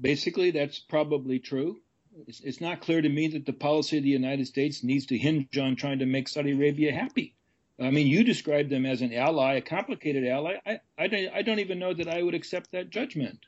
Basically, 0.00 0.50
that's 0.50 0.78
probably 0.78 1.38
true. 1.38 1.80
It's, 2.26 2.40
it's 2.40 2.60
not 2.60 2.80
clear 2.80 3.00
to 3.00 3.08
me 3.08 3.28
that 3.28 3.46
the 3.46 3.52
policy 3.52 3.98
of 3.98 4.02
the 4.02 4.08
United 4.08 4.46
States 4.46 4.82
needs 4.82 5.06
to 5.06 5.18
hinge 5.18 5.56
on 5.58 5.76
trying 5.76 6.00
to 6.00 6.06
make 6.06 6.28
Saudi 6.28 6.52
Arabia 6.52 6.92
happy. 6.92 7.34
I 7.80 7.90
mean, 7.90 8.08
you 8.08 8.24
described 8.24 8.70
them 8.70 8.86
as 8.86 9.02
an 9.02 9.14
ally, 9.14 9.54
a 9.54 9.60
complicated 9.60 10.26
ally. 10.26 10.56
I, 10.66 10.80
I, 10.98 11.06
don't, 11.06 11.34
I 11.34 11.42
don't 11.42 11.60
even 11.60 11.78
know 11.78 11.94
that 11.94 12.08
I 12.08 12.22
would 12.22 12.34
accept 12.34 12.72
that 12.72 12.90
judgment. 12.90 13.38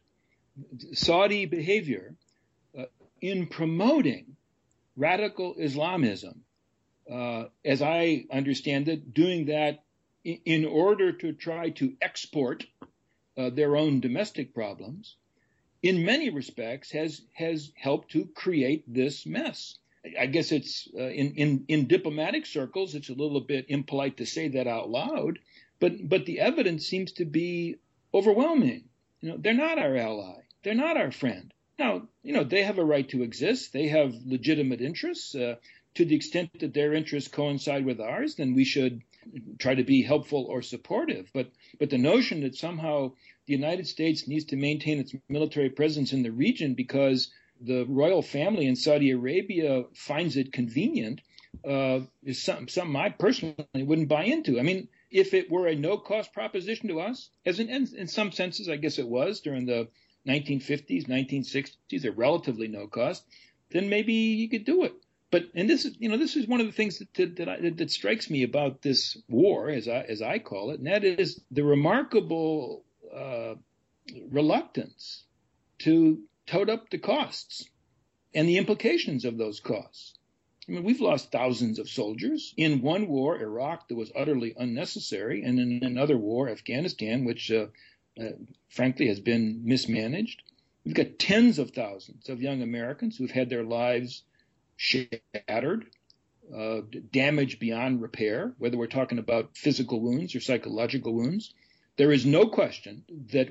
Saudi 0.93 1.47
behavior 1.47 2.15
uh, 2.79 2.85
in 3.21 3.47
promoting 3.47 4.37
radical 4.97 5.57
Islamism, 5.59 6.43
uh, 7.11 7.45
as 7.65 7.83
I 7.83 8.27
understand 8.31 8.89
it, 8.89 9.13
doing 9.13 9.47
that 9.47 9.83
in, 10.25 10.39
in 10.45 10.65
order 10.65 11.13
to 11.13 11.33
try 11.33 11.71
to 11.71 11.95
export 12.01 12.65
uh, 13.37 13.51
their 13.51 13.77
own 13.77 14.01
domestic 14.01 14.55
problems, 14.55 15.17
in 15.83 16.05
many 16.05 16.31
respects 16.31 16.91
has 16.93 17.23
has 17.33 17.73
helped 17.75 18.13
to 18.13 18.27
create 18.35 18.85
this 18.93 19.27
mess. 19.27 19.79
I 20.19 20.27
guess 20.27 20.53
it's 20.53 20.89
uh, 20.99 21.03
in, 21.03 21.35
in 21.35 21.65
in 21.69 21.87
diplomatic 21.87 22.47
circles, 22.47 22.95
it's 22.95 23.11
a 23.11 23.15
little 23.15 23.41
bit 23.41 23.67
impolite 23.69 24.17
to 24.19 24.27
say 24.27 24.49
that 24.49 24.67
out 24.67 24.91
loud, 24.91 25.39
but 25.79 26.09
but 26.09 26.27
the 26.27 26.41
evidence 26.41 26.87
seems 26.87 27.13
to 27.13 27.25
be 27.25 27.77
overwhelming. 28.13 28.85
You 29.21 29.31
know, 29.31 29.37
they're 29.39 29.55
not 29.55 29.79
our 29.79 29.97
ally. 29.97 30.41
They're 30.63 30.75
not 30.75 30.97
our 30.97 31.11
friend. 31.11 31.53
Now, 31.79 32.09
you 32.23 32.33
know, 32.33 32.45
they 32.45 32.63
have 32.63 32.79
a 32.79 32.85
right 32.85 33.09
to 33.11 33.23
exist. 33.23 33.73
They 33.73 33.89
have 33.89 34.15
legitimate 34.27 34.81
interests. 34.81 35.35
Uh, 35.35 35.57
to 35.95 36.05
the 36.05 36.15
extent 36.15 36.61
that 36.61 36.73
their 36.73 36.95
interests 36.95 37.31
coincide 37.31 37.85
with 37.85 38.01
ours, 38.01 38.37
then 38.37 38.55
we 38.55 38.65
should 38.65 39.03
try 39.59 39.75
to 39.75 39.85
be 39.85 40.03
helpful 40.03 40.47
or 40.49 40.63
supportive. 40.63 41.31
But 41.33 41.51
but 41.79 41.91
the 41.91 41.99
notion 41.99 42.43
that 42.43 42.55
somehow 42.55 43.13
the 43.51 43.57
United 43.57 43.89
States 43.89 44.29
needs 44.29 44.45
to 44.45 44.57
maintain 44.57 45.01
its 45.01 45.13
military 45.29 45.71
presence 45.71 46.13
in 46.13 46.23
the 46.23 46.31
region 46.31 46.75
because 46.75 47.33
the 47.61 47.85
royal 47.87 48.23
family 48.23 48.65
in 48.65 48.77
Saudi 48.77 49.11
Arabia 49.11 49.83
finds 49.93 50.37
it 50.37 50.53
convenient 50.53 51.21
uh, 51.69 51.99
is 52.23 52.41
something, 52.41 52.69
something 52.69 52.95
I 52.95 53.09
personally 53.09 53.57
wouldn't 53.75 54.07
buy 54.09 54.23
into. 54.23 54.61
I 54.61 54.63
mean, 54.63 54.87
if 55.11 55.35
it 55.35 55.51
were 55.51 55.67
a 55.67 55.75
no-cost 55.75 56.33
proposition 56.33 56.89
to 56.91 57.01
us, 57.01 57.31
as 57.45 57.59
in, 57.59 57.69
in 57.69 58.07
some 58.07 58.31
senses, 58.31 58.69
I 58.69 58.77
guess 58.77 59.01
it 59.01 59.09
was 59.09 59.41
during 59.41 59.67
the 59.67 59.89
1950s, 60.29 61.09
1960s, 61.09 62.05
are 62.05 62.13
relatively 62.13 62.69
no 62.69 62.87
cost, 62.87 63.25
then 63.73 63.89
maybe 63.89 64.13
you 64.13 64.49
could 64.49 64.65
do 64.65 64.85
it. 64.85 64.95
But 65.33 65.47
and 65.57 65.69
this 65.69 65.85
is 65.85 65.97
you 65.99 66.09
know 66.09 66.17
this 66.17 66.37
is 66.37 66.47
one 66.47 66.61
of 66.61 66.67
the 66.67 66.73
things 66.73 66.99
that 66.99 67.37
that, 67.37 67.49
I, 67.49 67.71
that 67.71 67.91
strikes 67.91 68.31
me 68.31 68.43
about 68.43 68.83
this 68.83 69.17
war, 69.29 69.71
as 69.71 69.87
I 69.87 70.01
as 70.03 70.23
I 70.23 70.39
call 70.41 70.71
it, 70.71 70.79
and 70.79 70.89
that 70.89 71.05
is 71.05 71.41
the 71.53 71.63
remarkable 71.63 72.85
uh, 73.15 73.55
reluctance 74.31 75.25
to 75.81 76.23
tote 76.47 76.69
up 76.69 76.91
the 76.91 76.99
costs 76.99 77.65
and 78.35 78.49
the 78.49 78.59
implications 78.59 79.25
of 79.25 79.39
those 79.39 79.61
costs. 79.61 80.15
I 80.69 80.73
mean, 80.73 80.85
we've 80.85 81.01
lost 81.01 81.33
thousands 81.33 81.79
of 81.79 81.89
soldiers 81.89 82.55
in 82.57 82.83
one 82.83 83.09
war, 83.09 83.41
Iraq, 83.41 83.89
that 83.89 83.97
was 83.97 84.13
utterly 84.15 84.55
unnecessary, 84.57 85.43
and 85.43 85.59
in 85.59 85.83
another 85.83 86.17
war, 86.17 86.49
Afghanistan, 86.49 87.25
which 87.25 87.51
uh, 87.51 87.67
uh, 88.21 88.31
frankly, 88.69 89.09
has 89.09 89.21
been 89.21 89.63
mismanaged. 89.65 90.43
We've 90.85 90.95
got 90.95 91.19
tens 91.19 91.59
of 91.59 91.71
thousands 91.71 92.29
of 92.29 92.43
young 92.43 92.63
Americans 92.63 93.17
who've 93.17 93.31
had 93.31 93.51
their 93.51 93.65
lives 93.65 94.25
shattered, 94.77 95.87
uh, 96.55 96.81
damaged 97.13 97.61
beyond 97.61 98.03
repair, 98.03 98.55
whether 98.59 98.77
we're 98.77 98.87
talking 98.87 99.19
about 99.19 99.57
physical 99.57 100.01
wounds 100.01 100.35
or 100.35 100.41
psychological 100.41 101.15
wounds. 101.15 101.55
There 102.01 102.13
is 102.13 102.25
no 102.25 102.47
question 102.47 103.05
that 103.31 103.51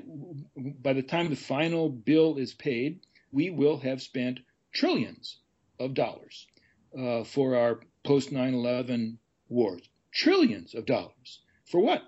by 0.82 0.92
the 0.92 1.04
time 1.04 1.30
the 1.30 1.36
final 1.36 1.88
bill 1.88 2.36
is 2.36 2.52
paid, 2.52 2.98
we 3.30 3.48
will 3.48 3.78
have 3.78 4.02
spent 4.02 4.40
trillions 4.72 5.38
of 5.78 5.94
dollars 5.94 6.48
uh, 6.98 7.22
for 7.22 7.54
our 7.54 7.78
post 8.02 8.32
9 8.32 8.52
11 8.52 9.20
wars. 9.48 9.88
Trillions 10.10 10.74
of 10.74 10.84
dollars. 10.84 11.42
For 11.64 11.78
what? 11.80 12.02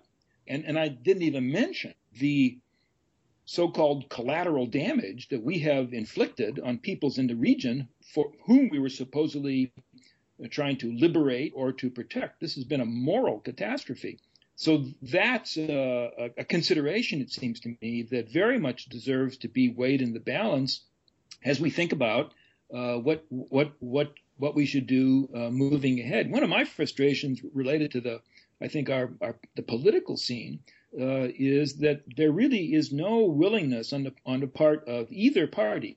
And, 0.48 0.64
and 0.64 0.76
I 0.76 0.88
didn't 0.88 1.22
even 1.22 1.52
mention 1.52 1.94
the 2.18 2.58
so-called 3.44 4.08
collateral 4.08 4.66
damage 4.66 5.28
that 5.28 5.44
we 5.44 5.60
have 5.60 5.92
inflicted 5.92 6.58
on 6.58 6.78
peoples 6.78 7.18
in 7.18 7.28
the 7.28 7.36
region 7.36 7.88
for 8.12 8.32
whom 8.46 8.68
we 8.68 8.80
were 8.80 8.88
supposedly 8.88 9.72
trying 10.50 10.78
to 10.78 10.92
liberate 10.92 11.52
or 11.54 11.70
to 11.74 11.88
protect. 11.88 12.40
This 12.40 12.56
has 12.56 12.64
been 12.64 12.80
a 12.80 12.84
moral 12.84 13.38
catastrophe. 13.38 14.18
So 14.56 14.84
that's 15.00 15.56
a, 15.56 16.30
a, 16.36 16.44
consideration, 16.44 17.20
it 17.20 17.30
seems 17.30 17.60
to 17.60 17.74
me, 17.80 18.02
that 18.10 18.30
very 18.30 18.58
much 18.58 18.86
deserves 18.86 19.38
to 19.38 19.48
be 19.48 19.70
weighed 19.70 20.02
in 20.02 20.12
the 20.12 20.20
balance 20.20 20.82
as 21.44 21.58
we 21.58 21.70
think 21.70 21.92
about 21.92 22.32
uh, 22.72 22.96
what 22.96 23.24
what 23.28 23.72
what 23.80 24.14
what 24.36 24.54
we 24.54 24.66
should 24.66 24.86
do 24.86 25.28
uh, 25.34 25.50
moving 25.50 26.00
ahead. 26.00 26.30
One 26.30 26.42
of 26.42 26.48
my 26.48 26.64
frustrations 26.64 27.40
related 27.52 27.92
to 27.92 28.00
the, 28.00 28.20
I 28.60 28.68
think, 28.68 28.90
our, 28.90 29.10
our 29.20 29.36
the 29.56 29.62
political 29.62 30.16
scene 30.16 30.60
uh, 30.98 31.28
is 31.38 31.76
that 31.78 32.02
there 32.16 32.32
really 32.32 32.74
is 32.74 32.92
no 32.92 33.24
willingness 33.24 33.92
on 33.92 34.04
the 34.04 34.12
on 34.24 34.40
the 34.40 34.46
part 34.46 34.86
of 34.88 35.10
either 35.10 35.46
party 35.46 35.96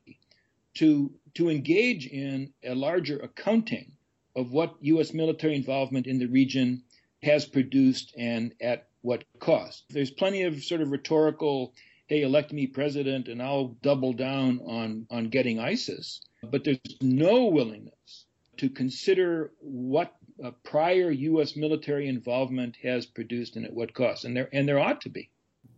to 0.76 1.12
to 1.36 1.50
engage 1.50 2.08
in 2.08 2.54
a 2.64 2.76
larger 2.76 3.18
accounting 3.20 3.92
of 4.36 4.52
what 4.52 4.76
U.S. 4.82 5.14
military 5.14 5.56
involvement 5.56 6.08
in 6.08 6.20
the 6.20 6.28
region 6.28 6.84
has 7.26 7.46
produced 7.46 8.14
and 8.18 8.54
at 8.62 8.88
what 9.02 9.24
cost. 9.40 9.86
There's 9.90 10.12
plenty 10.12 10.44
of 10.44 10.64
sort 10.64 10.82
of 10.82 10.92
rhetorical, 10.92 11.74
"Hey, 12.08 12.22
elect 12.22 12.54
me 12.54 12.68
president, 12.68 13.28
and 13.28 13.42
I'll 13.42 13.78
double 13.82 14.14
down 14.14 14.60
on 14.62 15.08
on 15.10 15.30
getting 15.30 15.60
ISIS," 15.60 16.22
but 16.44 16.64
there's 16.64 16.80
no 17.02 17.46
willingness 17.46 18.26
to 18.58 18.70
consider 18.70 19.52
what 19.60 20.16
uh, 20.44 20.52
prior 20.64 21.12
U.S. 21.12 21.56
military 21.56 22.08
involvement 22.08 22.78
has 22.84 23.06
produced 23.06 23.56
and 23.56 23.66
at 23.66 23.74
what 23.74 23.94
cost, 23.94 24.26
and 24.26 24.36
there 24.36 24.50
and 24.54 24.68
there 24.68 24.80
ought 24.80 25.02
to 25.02 25.10
be. 25.10 25.30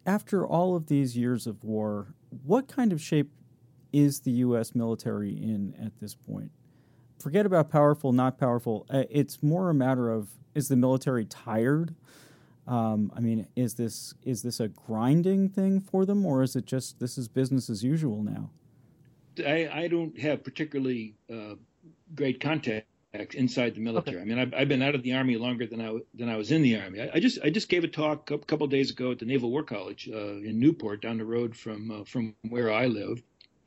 After 0.06 0.46
all 0.46 0.76
of 0.76 0.88
these 0.88 1.18
years 1.18 1.48
of 1.48 1.64
war, 1.64 2.14
what 2.44 2.68
kind 2.68 2.94
of 2.94 3.02
shape 3.02 3.32
is 3.92 4.22
the 4.22 4.32
U.S. 4.32 4.76
military 4.76 5.32
in 5.32 5.74
at 5.82 6.00
this 6.00 6.16
point? 6.16 6.52
Forget 7.20 7.46
about 7.46 7.70
powerful, 7.70 8.14
not 8.14 8.38
powerful. 8.38 8.86
Uh, 8.90 9.04
it's 9.10 9.42
more 9.42 9.70
a 9.70 9.74
matter 9.74 10.10
of 10.10 10.30
is 10.54 10.68
the 10.68 10.76
military 10.76 11.26
tired? 11.26 11.96
Um, 12.68 13.12
I 13.16 13.22
mean, 13.22 13.48
is 13.56 13.76
this 13.76 14.14
is 14.24 14.42
this 14.42 14.60
a 14.60 14.68
grinding 14.68 15.50
thing 15.50 15.80
for 15.80 16.06
them, 16.06 16.26
or 16.26 16.44
is 16.44 16.56
it 16.56 16.66
just 16.66 17.00
this 17.00 17.18
is 17.18 17.28
business 17.28 17.70
as 17.70 17.84
usual 17.84 18.24
now? 18.24 18.50
I, 19.40 19.70
I 19.72 19.88
don't 19.88 20.18
have 20.20 20.44
particularly 20.44 21.16
uh, 21.32 21.56
great 22.16 22.40
contact 22.40 22.88
inside 23.34 23.76
the 23.76 23.82
military. 23.82 24.18
Okay. 24.18 24.22
I 24.22 24.26
mean, 24.26 24.40
I've, 24.40 24.54
I've, 24.54 24.68
been 24.68 24.82
out 24.82 24.96
of 24.96 25.04
the 25.04 25.14
army 25.14 25.38
longer 25.38 25.66
than 25.66 25.80
I 25.82 25.98
than 26.14 26.30
I 26.30 26.36
was 26.36 26.52
in 26.52 26.62
the 26.62 26.80
army. 26.80 27.02
I, 27.02 27.12
I 27.16 27.20
just 27.20 27.40
I 27.44 27.50
just 27.50 27.70
gave 27.70 27.84
a 27.84 27.88
talk 27.88 28.32
a 28.32 28.38
couple 28.38 28.66
of 28.66 28.72
days 28.72 28.92
ago 28.92 29.12
at 29.12 29.20
the 29.20 29.26
Naval 29.26 29.50
War 29.50 29.64
College 29.64 30.10
uh, 30.12 30.38
in 30.38 30.60
Newport, 30.60 31.02
down 31.02 31.18
the 31.18 31.26
road 31.26 31.56
from 31.56 31.92
uh, 31.92 32.04
from 32.04 32.36
where 32.50 32.72
I 32.72 32.88
live. 32.88 33.24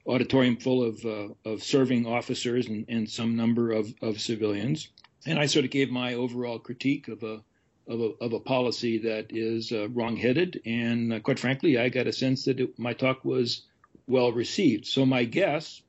Auditorium 0.07 0.57
full 0.57 0.83
of 0.83 1.05
uh, 1.05 1.29
of 1.45 1.63
serving 1.63 2.07
officers 2.07 2.67
and, 2.67 2.87
and 2.89 3.09
some 3.09 3.37
number 3.37 3.73
of, 3.73 3.93
of 4.01 4.21
civilians, 4.21 4.89
and 5.27 5.39
I 5.39 5.47
sort 5.47 5.65
of 5.65 5.71
gave 5.71 5.91
my 5.91 6.15
overall 6.15 6.59
critique 6.59 7.09
of 7.09 7.23
a 7.23 7.43
of 7.87 8.01
a, 8.01 8.11
of 8.21 8.33
a 8.33 8.41
policy 8.41 8.99
that 8.99 9.27
is 9.31 9.73
uh, 9.73 9.89
wrongheaded. 9.89 10.61
And 10.65 11.13
uh, 11.13 11.21
quite 11.21 11.39
frankly, 11.39 11.77
I 11.77 11.89
got 11.89 12.07
a 12.07 12.13
sense 12.13 12.45
that 12.45 12.61
it, 12.61 12.79
my 12.79 12.93
talk 12.93 13.25
was 13.25 13.63
well 14.07 14.33
received. 14.33 14.87
So 14.87 15.05
my 15.05 15.25
guess 15.25 15.83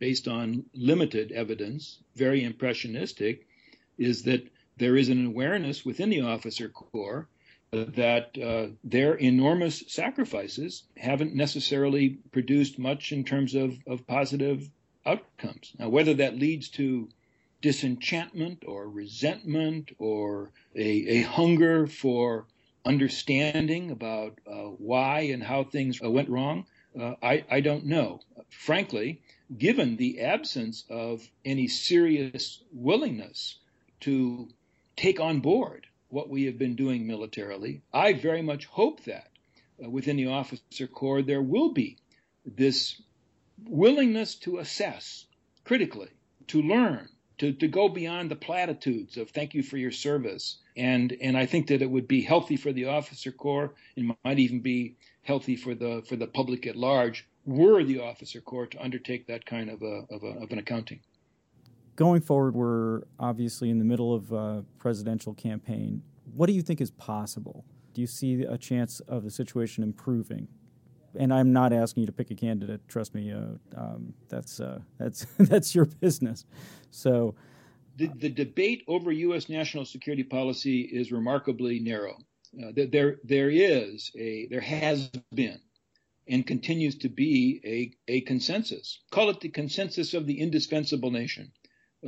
based 0.00 0.26
on 0.26 0.64
limited 0.74 1.30
evidence, 1.30 1.98
very 2.16 2.42
impressionistic, 2.42 3.46
is 3.98 4.22
that 4.22 4.48
there 4.78 4.96
is 4.96 5.10
an 5.10 5.26
awareness 5.26 5.84
within 5.84 6.08
the 6.08 6.22
officer 6.22 6.68
corps 6.68 7.28
that 7.72 8.36
uh, 8.36 8.74
their 8.82 9.14
enormous 9.14 9.84
sacrifices 9.86 10.82
haven't 10.96 11.34
necessarily 11.36 12.18
produced 12.32 12.80
much 12.80 13.12
in 13.12 13.22
terms 13.22 13.54
of, 13.54 13.78
of 13.86 14.06
positive 14.08 14.68
outcomes. 15.06 15.72
Now, 15.78 15.88
whether 15.88 16.14
that 16.14 16.36
leads 16.36 16.68
to 16.70 17.08
disenchantment 17.62 18.64
or 18.66 18.88
resentment 18.88 19.92
or 19.98 20.50
a, 20.74 21.20
a 21.20 21.22
hunger 21.22 21.86
for 21.86 22.46
understanding 22.84 23.92
about 23.92 24.40
uh, 24.46 24.70
why 24.78 25.20
and 25.32 25.42
how 25.42 25.62
things 25.62 26.00
went 26.02 26.28
wrong, 26.28 26.66
uh, 27.00 27.14
I, 27.22 27.44
I 27.48 27.60
don't 27.60 27.86
know. 27.86 28.20
Frankly, 28.48 29.20
given 29.56 29.96
the 29.96 30.22
absence 30.22 30.84
of 30.90 31.28
any 31.44 31.68
serious 31.68 32.60
willingness 32.72 33.58
to 34.00 34.48
take 34.96 35.20
on 35.20 35.38
board 35.38 35.86
what 36.10 36.28
we 36.28 36.44
have 36.44 36.58
been 36.58 36.76
doing 36.76 37.06
militarily. 37.06 37.82
I 37.92 38.12
very 38.12 38.42
much 38.42 38.66
hope 38.66 39.04
that 39.04 39.28
uh, 39.82 39.88
within 39.88 40.16
the 40.16 40.26
officer 40.26 40.86
corps 40.86 41.22
there 41.22 41.42
will 41.42 41.72
be 41.72 41.98
this 42.44 43.00
willingness 43.64 44.34
to 44.34 44.58
assess 44.58 45.26
critically, 45.64 46.08
to 46.48 46.62
learn, 46.62 47.08
to, 47.38 47.52
to 47.52 47.68
go 47.68 47.88
beyond 47.88 48.30
the 48.30 48.36
platitudes 48.36 49.16
of 49.16 49.30
thank 49.30 49.54
you 49.54 49.62
for 49.62 49.76
your 49.76 49.92
service. 49.92 50.58
And 50.76 51.16
and 51.20 51.36
I 51.36 51.46
think 51.46 51.68
that 51.68 51.82
it 51.82 51.90
would 51.90 52.08
be 52.08 52.22
healthy 52.22 52.56
for 52.56 52.72
the 52.72 52.86
officer 52.86 53.32
corps 53.32 53.74
and 53.96 54.14
might 54.24 54.38
even 54.38 54.60
be 54.60 54.96
healthy 55.22 55.56
for 55.56 55.74
the 55.74 56.02
for 56.08 56.16
the 56.16 56.26
public 56.26 56.66
at 56.66 56.76
large 56.76 57.26
were 57.46 57.82
the 57.82 58.00
officer 58.00 58.40
corps 58.40 58.66
to 58.66 58.82
undertake 58.82 59.26
that 59.26 59.46
kind 59.46 59.70
of 59.70 59.82
a, 59.82 60.04
of, 60.10 60.22
a, 60.22 60.42
of 60.42 60.50
an 60.50 60.58
accounting 60.58 61.00
going 61.96 62.20
forward, 62.20 62.54
we're 62.54 63.02
obviously 63.18 63.70
in 63.70 63.78
the 63.78 63.84
middle 63.84 64.14
of 64.14 64.32
a 64.32 64.64
presidential 64.78 65.34
campaign. 65.34 66.02
What 66.34 66.46
do 66.46 66.52
you 66.52 66.62
think 66.62 66.80
is 66.80 66.90
possible? 66.90 67.64
Do 67.94 68.00
you 68.00 68.06
see 68.06 68.42
a 68.42 68.56
chance 68.56 69.00
of 69.00 69.24
the 69.24 69.30
situation 69.30 69.82
improving? 69.82 70.48
And 71.18 71.34
I'm 71.34 71.52
not 71.52 71.72
asking 71.72 72.02
you 72.02 72.06
to 72.06 72.12
pick 72.12 72.30
a 72.30 72.36
candidate. 72.36 72.80
Trust 72.88 73.14
me, 73.14 73.32
uh, 73.32 73.56
um, 73.76 74.14
that's 74.28 74.60
uh, 74.60 74.78
that's 74.96 75.26
that's 75.38 75.74
your 75.74 75.86
business. 75.86 76.44
So, 76.92 77.34
the, 77.96 78.06
the 78.16 78.28
debate 78.28 78.84
over 78.86 79.10
U.S. 79.10 79.48
national 79.48 79.84
security 79.84 80.22
policy 80.22 80.82
is 80.82 81.10
remarkably 81.10 81.80
narrow. 81.80 82.16
Uh, 82.56 82.70
there 82.90 83.16
there 83.24 83.50
is 83.50 84.12
a 84.16 84.46
there 84.50 84.60
has 84.60 85.10
been 85.34 85.60
and 86.28 86.46
continues 86.46 86.96
to 86.98 87.08
be 87.08 87.60
a, 87.64 88.12
a 88.12 88.20
consensus. 88.22 89.00
Call 89.10 89.30
it 89.30 89.40
the 89.40 89.48
consensus 89.48 90.14
of 90.14 90.26
the 90.26 90.40
indispensable 90.40 91.10
nation 91.10 91.50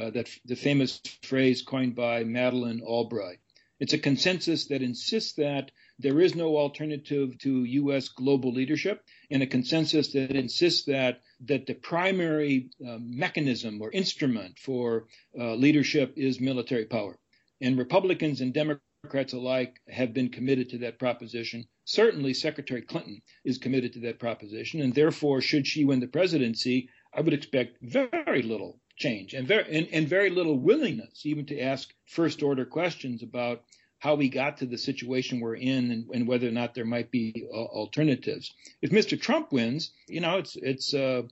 uh, 0.01 0.11
that 0.11 0.29
the 0.45 0.57
famous 0.57 1.01
phrase 1.23 1.63
coined 1.63 1.95
by 1.95 2.25
Madeleine 2.25 2.81
Albright. 2.83 3.39
It's 3.83 3.93
a 3.93 3.99
consensus 3.99 4.67
that 4.69 4.81
insists 4.81 5.33
that 5.35 5.73
there 5.99 6.21
is 6.21 6.37
no 6.37 6.57
alternative 6.57 7.37
to 7.39 7.65
U.S. 7.65 8.09
global 8.09 8.53
leadership, 8.53 9.05
and 9.31 9.43
a 9.43 9.47
consensus 9.47 10.13
that 10.13 10.31
insists 10.31 10.85
that 10.85 11.21
that 11.47 11.67
the 11.67 11.75
primary 11.75 12.71
uh, 12.87 12.99
mechanism 13.01 13.83
or 13.83 13.91
instrument 13.91 14.59
for 14.59 15.09
uh, 15.39 15.55
leadership 15.55 16.15
is 16.17 16.41
military 16.41 16.85
power. 16.85 17.19
And 17.61 17.77
Republicans 17.77 18.41
and 18.41 18.55
Democrats 18.55 19.33
alike 19.33 19.81
have 19.89 20.15
been 20.15 20.29
committed 20.29 20.71
to 20.71 20.79
that 20.79 21.01
proposition. 21.01 21.67
Certainly, 21.85 22.35
Secretary 22.35 22.83
Clinton 22.83 23.21
is 23.45 23.59
committed 23.59 23.93
to 23.95 24.01
that 24.01 24.21
proposition, 24.21 24.81
and 24.81 24.95
therefore, 24.95 25.41
should 25.41 25.67
she 25.67 25.85
win 25.85 25.99
the 25.99 26.07
presidency, 26.07 26.89
I 27.13 27.21
would 27.21 27.35
expect 27.35 27.79
very 27.83 28.43
little 28.43 28.81
change 28.97 29.35
and 29.35 29.49
very 29.49 29.65
and, 29.79 29.89
and 29.93 30.09
very 30.09 30.31
little 30.31 30.59
willingness 30.59 31.25
even 31.25 31.47
to 31.47 31.61
ask 31.61 31.93
first 32.07 32.43
order 32.43 32.65
questions 32.65 33.23
about 33.23 33.63
how 34.03 34.17
we 34.17 34.29
got 34.29 34.57
to 34.57 34.67
the 34.67 34.77
situation 34.77 35.39
we're 35.39 35.55
in 35.55 35.93
and, 35.93 36.11
and 36.13 36.27
whether 36.27 36.49
or 36.49 36.51
not 36.51 36.75
there 36.75 36.85
might 36.85 37.13
be 37.13 37.47
uh, 37.49 37.57
alternatives. 37.57 38.53
If 38.83 38.91
Mr. 38.91 39.21
Trump 39.21 39.53
wins, 39.53 39.93
you 40.09 40.21
know, 40.21 40.39
it's 40.39 40.57
it's 40.57 40.93
uh, 40.93 41.23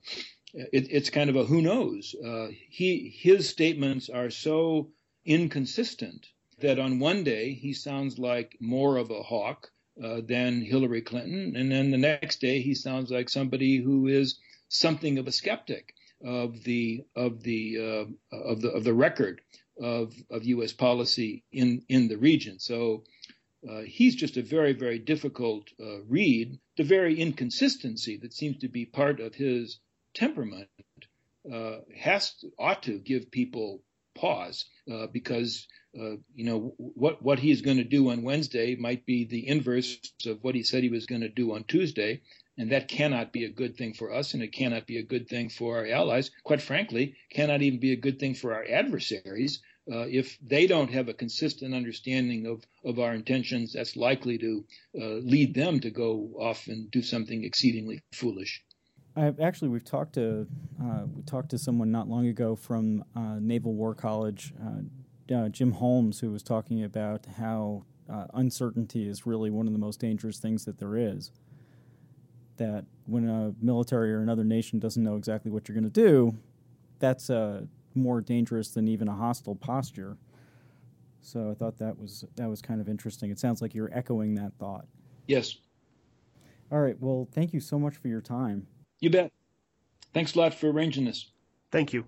it, 0.53 0.87
it's 0.89 1.09
kind 1.09 1.29
of 1.29 1.35
a 1.35 1.43
who 1.43 1.61
knows. 1.61 2.15
Uh, 2.15 2.47
he 2.69 3.13
his 3.13 3.49
statements 3.49 4.09
are 4.09 4.29
so 4.29 4.89
inconsistent 5.25 6.27
that 6.61 6.79
on 6.79 6.99
one 6.99 7.25
day 7.25 7.53
he 7.53 7.73
sounds 7.73 8.17
like 8.17 8.55
more 8.61 8.95
of 8.95 9.11
a 9.11 9.21
hawk 9.21 9.69
uh, 10.01 10.21
than 10.25 10.61
Hillary 10.61 11.01
Clinton, 11.01 11.57
and 11.57 11.69
then 11.69 11.91
the 11.91 11.97
next 11.97 12.39
day 12.39 12.61
he 12.61 12.73
sounds 12.73 13.11
like 13.11 13.27
somebody 13.27 13.77
who 13.77 14.07
is 14.07 14.39
something 14.69 15.17
of 15.17 15.27
a 15.27 15.31
skeptic 15.33 15.93
of 16.23 16.63
the 16.63 17.03
of 17.15 17.43
the 17.43 18.07
uh, 18.31 18.37
of 18.37 18.61
the 18.61 18.69
of 18.71 18.83
the 18.83 18.93
record 18.93 19.41
of 19.81 20.13
of 20.29 20.43
U.S. 20.45 20.73
policy 20.73 21.43
in 21.51 21.83
in 21.89 22.07
the 22.07 22.17
region. 22.17 22.59
So 22.59 23.03
uh, 23.69 23.81
he's 23.81 24.15
just 24.15 24.37
a 24.37 24.43
very 24.43 24.73
very 24.73 24.99
difficult 24.99 25.69
uh, 25.81 26.01
read. 26.07 26.59
The 26.77 26.83
very 26.83 27.19
inconsistency 27.19 28.17
that 28.17 28.33
seems 28.33 28.59
to 28.59 28.67
be 28.67 28.85
part 28.85 29.19
of 29.19 29.35
his 29.35 29.79
temperament 30.13 30.69
uh, 31.51 31.77
has 31.97 32.33
to, 32.41 32.51
ought 32.59 32.83
to 32.83 32.99
give 32.99 33.31
people 33.31 33.81
pause 34.15 34.65
uh, 34.91 35.07
because. 35.07 35.67
Uh, 35.93 36.15
you 36.33 36.45
know 36.45 36.73
what 36.77 37.21
what 37.21 37.37
he's 37.37 37.63
going 37.63 37.75
to 37.75 37.83
do 37.83 38.11
on 38.11 38.23
Wednesday 38.23 38.77
might 38.77 39.05
be 39.05 39.25
the 39.25 39.45
inverse 39.45 39.99
of 40.25 40.41
what 40.41 40.55
he 40.55 40.63
said 40.63 40.83
he 40.83 40.89
was 40.89 41.05
going 41.05 41.19
to 41.19 41.27
do 41.27 41.53
on 41.53 41.65
Tuesday, 41.65 42.21
and 42.61 42.71
that 42.71 42.87
cannot 42.87 43.33
be 43.33 43.45
a 43.45 43.49
good 43.49 43.75
thing 43.75 43.91
for 43.91 44.13
us, 44.13 44.35
and 44.35 44.43
it 44.43 44.49
cannot 44.53 44.85
be 44.85 44.99
a 44.99 45.03
good 45.03 45.27
thing 45.27 45.49
for 45.49 45.77
our 45.77 45.87
allies. 45.87 46.29
Quite 46.43 46.61
frankly, 46.61 47.15
cannot 47.31 47.63
even 47.63 47.79
be 47.79 47.91
a 47.91 47.95
good 47.95 48.19
thing 48.19 48.35
for 48.35 48.53
our 48.53 48.63
adversaries. 48.63 49.63
Uh, 49.91 50.05
if 50.07 50.37
they 50.45 50.67
don't 50.67 50.91
have 50.91 51.09
a 51.09 51.13
consistent 51.15 51.73
understanding 51.73 52.45
of, 52.45 52.63
of 52.85 52.99
our 52.99 53.15
intentions, 53.15 53.73
that's 53.73 53.95
likely 53.95 54.37
to 54.37 54.63
uh, 55.01 55.05
lead 55.23 55.55
them 55.55 55.79
to 55.79 55.89
go 55.89 56.29
off 56.37 56.67
and 56.67 56.91
do 56.91 57.01
something 57.01 57.43
exceedingly 57.43 57.99
foolish. 58.13 58.63
I've, 59.15 59.39
actually, 59.39 59.69
we've 59.69 59.83
talked 59.83 60.13
to 60.13 60.45
uh, 60.79 61.05
we 61.15 61.23
talked 61.23 61.49
to 61.49 61.57
someone 61.57 61.91
not 61.91 62.07
long 62.07 62.27
ago 62.27 62.55
from 62.55 63.03
uh, 63.15 63.37
Naval 63.39 63.73
War 63.73 63.95
College, 63.95 64.53
uh, 64.63 65.35
uh, 65.35 65.49
Jim 65.49 65.71
Holmes, 65.71 66.19
who 66.19 66.29
was 66.29 66.43
talking 66.43 66.83
about 66.83 67.25
how 67.39 67.85
uncertainty 68.33 69.07
is 69.07 69.25
really 69.25 69.49
one 69.49 69.67
of 69.67 69.73
the 69.73 69.79
most 69.79 70.01
dangerous 70.01 70.37
things 70.37 70.65
that 70.65 70.77
there 70.77 70.97
is 70.97 71.31
that 72.57 72.85
when 73.05 73.27
a 73.27 73.53
military 73.61 74.13
or 74.13 74.21
another 74.21 74.43
nation 74.43 74.79
doesn't 74.79 75.03
know 75.03 75.15
exactly 75.15 75.51
what 75.51 75.67
you're 75.67 75.73
going 75.73 75.89
to 75.89 75.89
do, 75.89 76.35
that's 76.99 77.29
uh, 77.29 77.61
more 77.95 78.21
dangerous 78.21 78.69
than 78.69 78.87
even 78.87 79.07
a 79.07 79.15
hostile 79.15 79.55
posture. 79.55 80.17
So 81.21 81.51
I 81.51 81.53
thought 81.53 81.77
that 81.77 81.97
was 81.99 82.25
that 82.35 82.49
was 82.49 82.61
kind 82.61 82.81
of 82.81 82.89
interesting. 82.89 83.29
It 83.31 83.39
sounds 83.39 83.61
like 83.61 83.75
you're 83.75 83.91
echoing 83.93 84.35
that 84.35 84.53
thought. 84.59 84.85
Yes. 85.27 85.57
All 86.71 86.79
right. 86.79 86.95
Well, 86.99 87.27
thank 87.31 87.53
you 87.53 87.59
so 87.59 87.77
much 87.77 87.95
for 87.97 88.07
your 88.07 88.21
time. 88.21 88.65
You 88.99 89.09
bet. 89.09 89.31
Thanks 90.13 90.35
a 90.35 90.39
lot 90.39 90.53
for 90.53 90.71
arranging 90.71 91.05
this. 91.05 91.31
Thank 91.71 91.93
you. 91.93 92.05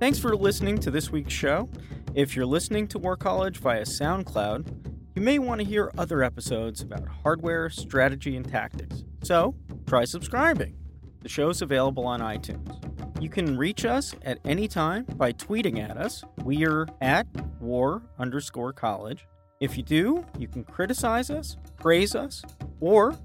Thanks 0.00 0.18
for 0.18 0.34
listening 0.34 0.78
to 0.78 0.90
this 0.90 1.10
week's 1.10 1.34
show. 1.34 1.68
If 2.14 2.34
you're 2.34 2.46
listening 2.46 2.88
to 2.88 2.98
War 2.98 3.18
College 3.18 3.58
via 3.58 3.82
SoundCloud, 3.82 4.96
you 5.14 5.20
may 5.20 5.38
want 5.38 5.60
to 5.60 5.66
hear 5.66 5.92
other 5.98 6.22
episodes 6.22 6.80
about 6.80 7.06
hardware, 7.06 7.68
strategy, 7.68 8.34
and 8.34 8.48
tactics. 8.48 9.04
So, 9.22 9.54
try 9.86 10.06
subscribing. 10.06 10.74
The 11.20 11.28
show's 11.28 11.60
available 11.60 12.06
on 12.06 12.20
iTunes. 12.20 13.22
You 13.22 13.28
can 13.28 13.58
reach 13.58 13.84
us 13.84 14.14
at 14.22 14.38
any 14.46 14.68
time 14.68 15.04
by 15.16 15.34
tweeting 15.34 15.78
at 15.86 15.98
us. 15.98 16.24
We're 16.44 16.88
at 17.02 17.26
war 17.60 18.00
underscore 18.18 18.72
college. 18.72 19.26
If 19.60 19.76
you 19.76 19.82
do, 19.82 20.24
you 20.38 20.48
can 20.48 20.64
criticize 20.64 21.28
us, 21.28 21.58
praise 21.76 22.14
us, 22.14 22.42
or 22.80 23.18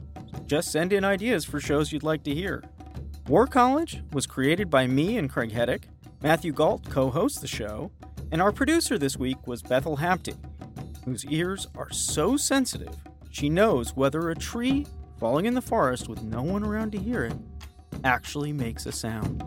just 0.46 0.74
send 0.74 0.92
in 0.92 1.06
ideas 1.06 1.46
for 1.46 1.62
shows 1.62 1.94
you'd 1.94 2.04
like 2.04 2.24
to 2.24 2.36
hear. 2.36 2.66
War 3.30 3.48
College 3.48 4.04
was 4.12 4.28
created 4.28 4.70
by 4.70 4.86
me 4.88 5.18
and 5.18 5.30
Craig 5.32 5.52
Heddick. 5.52 5.86
Matthew 6.26 6.54
Gault 6.54 6.90
co 6.90 7.12
hosts 7.12 7.40
the 7.40 7.48
show, 7.48 7.92
and 8.32 8.42
our 8.42 8.52
producer 8.52 8.98
this 8.98 9.16
week 9.16 9.46
was 9.46 9.62
Bethel 9.62 9.98
Hampton, 9.98 10.36
whose 11.04 11.24
ears 11.26 11.68
are 11.78 11.92
so 11.92 12.36
sensitive 12.36 12.96
she 13.30 13.48
knows 13.48 13.96
whether 13.96 14.32
a 14.32 14.36
tree 14.36 14.88
falling 15.20 15.46
in 15.46 15.54
the 15.54 15.62
forest 15.62 16.10
with 16.10 16.24
no 16.24 16.42
one 16.42 16.64
around 16.64 16.94
to 16.94 16.98
hear 16.98 17.26
it 17.26 17.36
actually 18.04 18.52
makes 18.52 18.88
a 18.88 18.92
sound. 18.92 19.44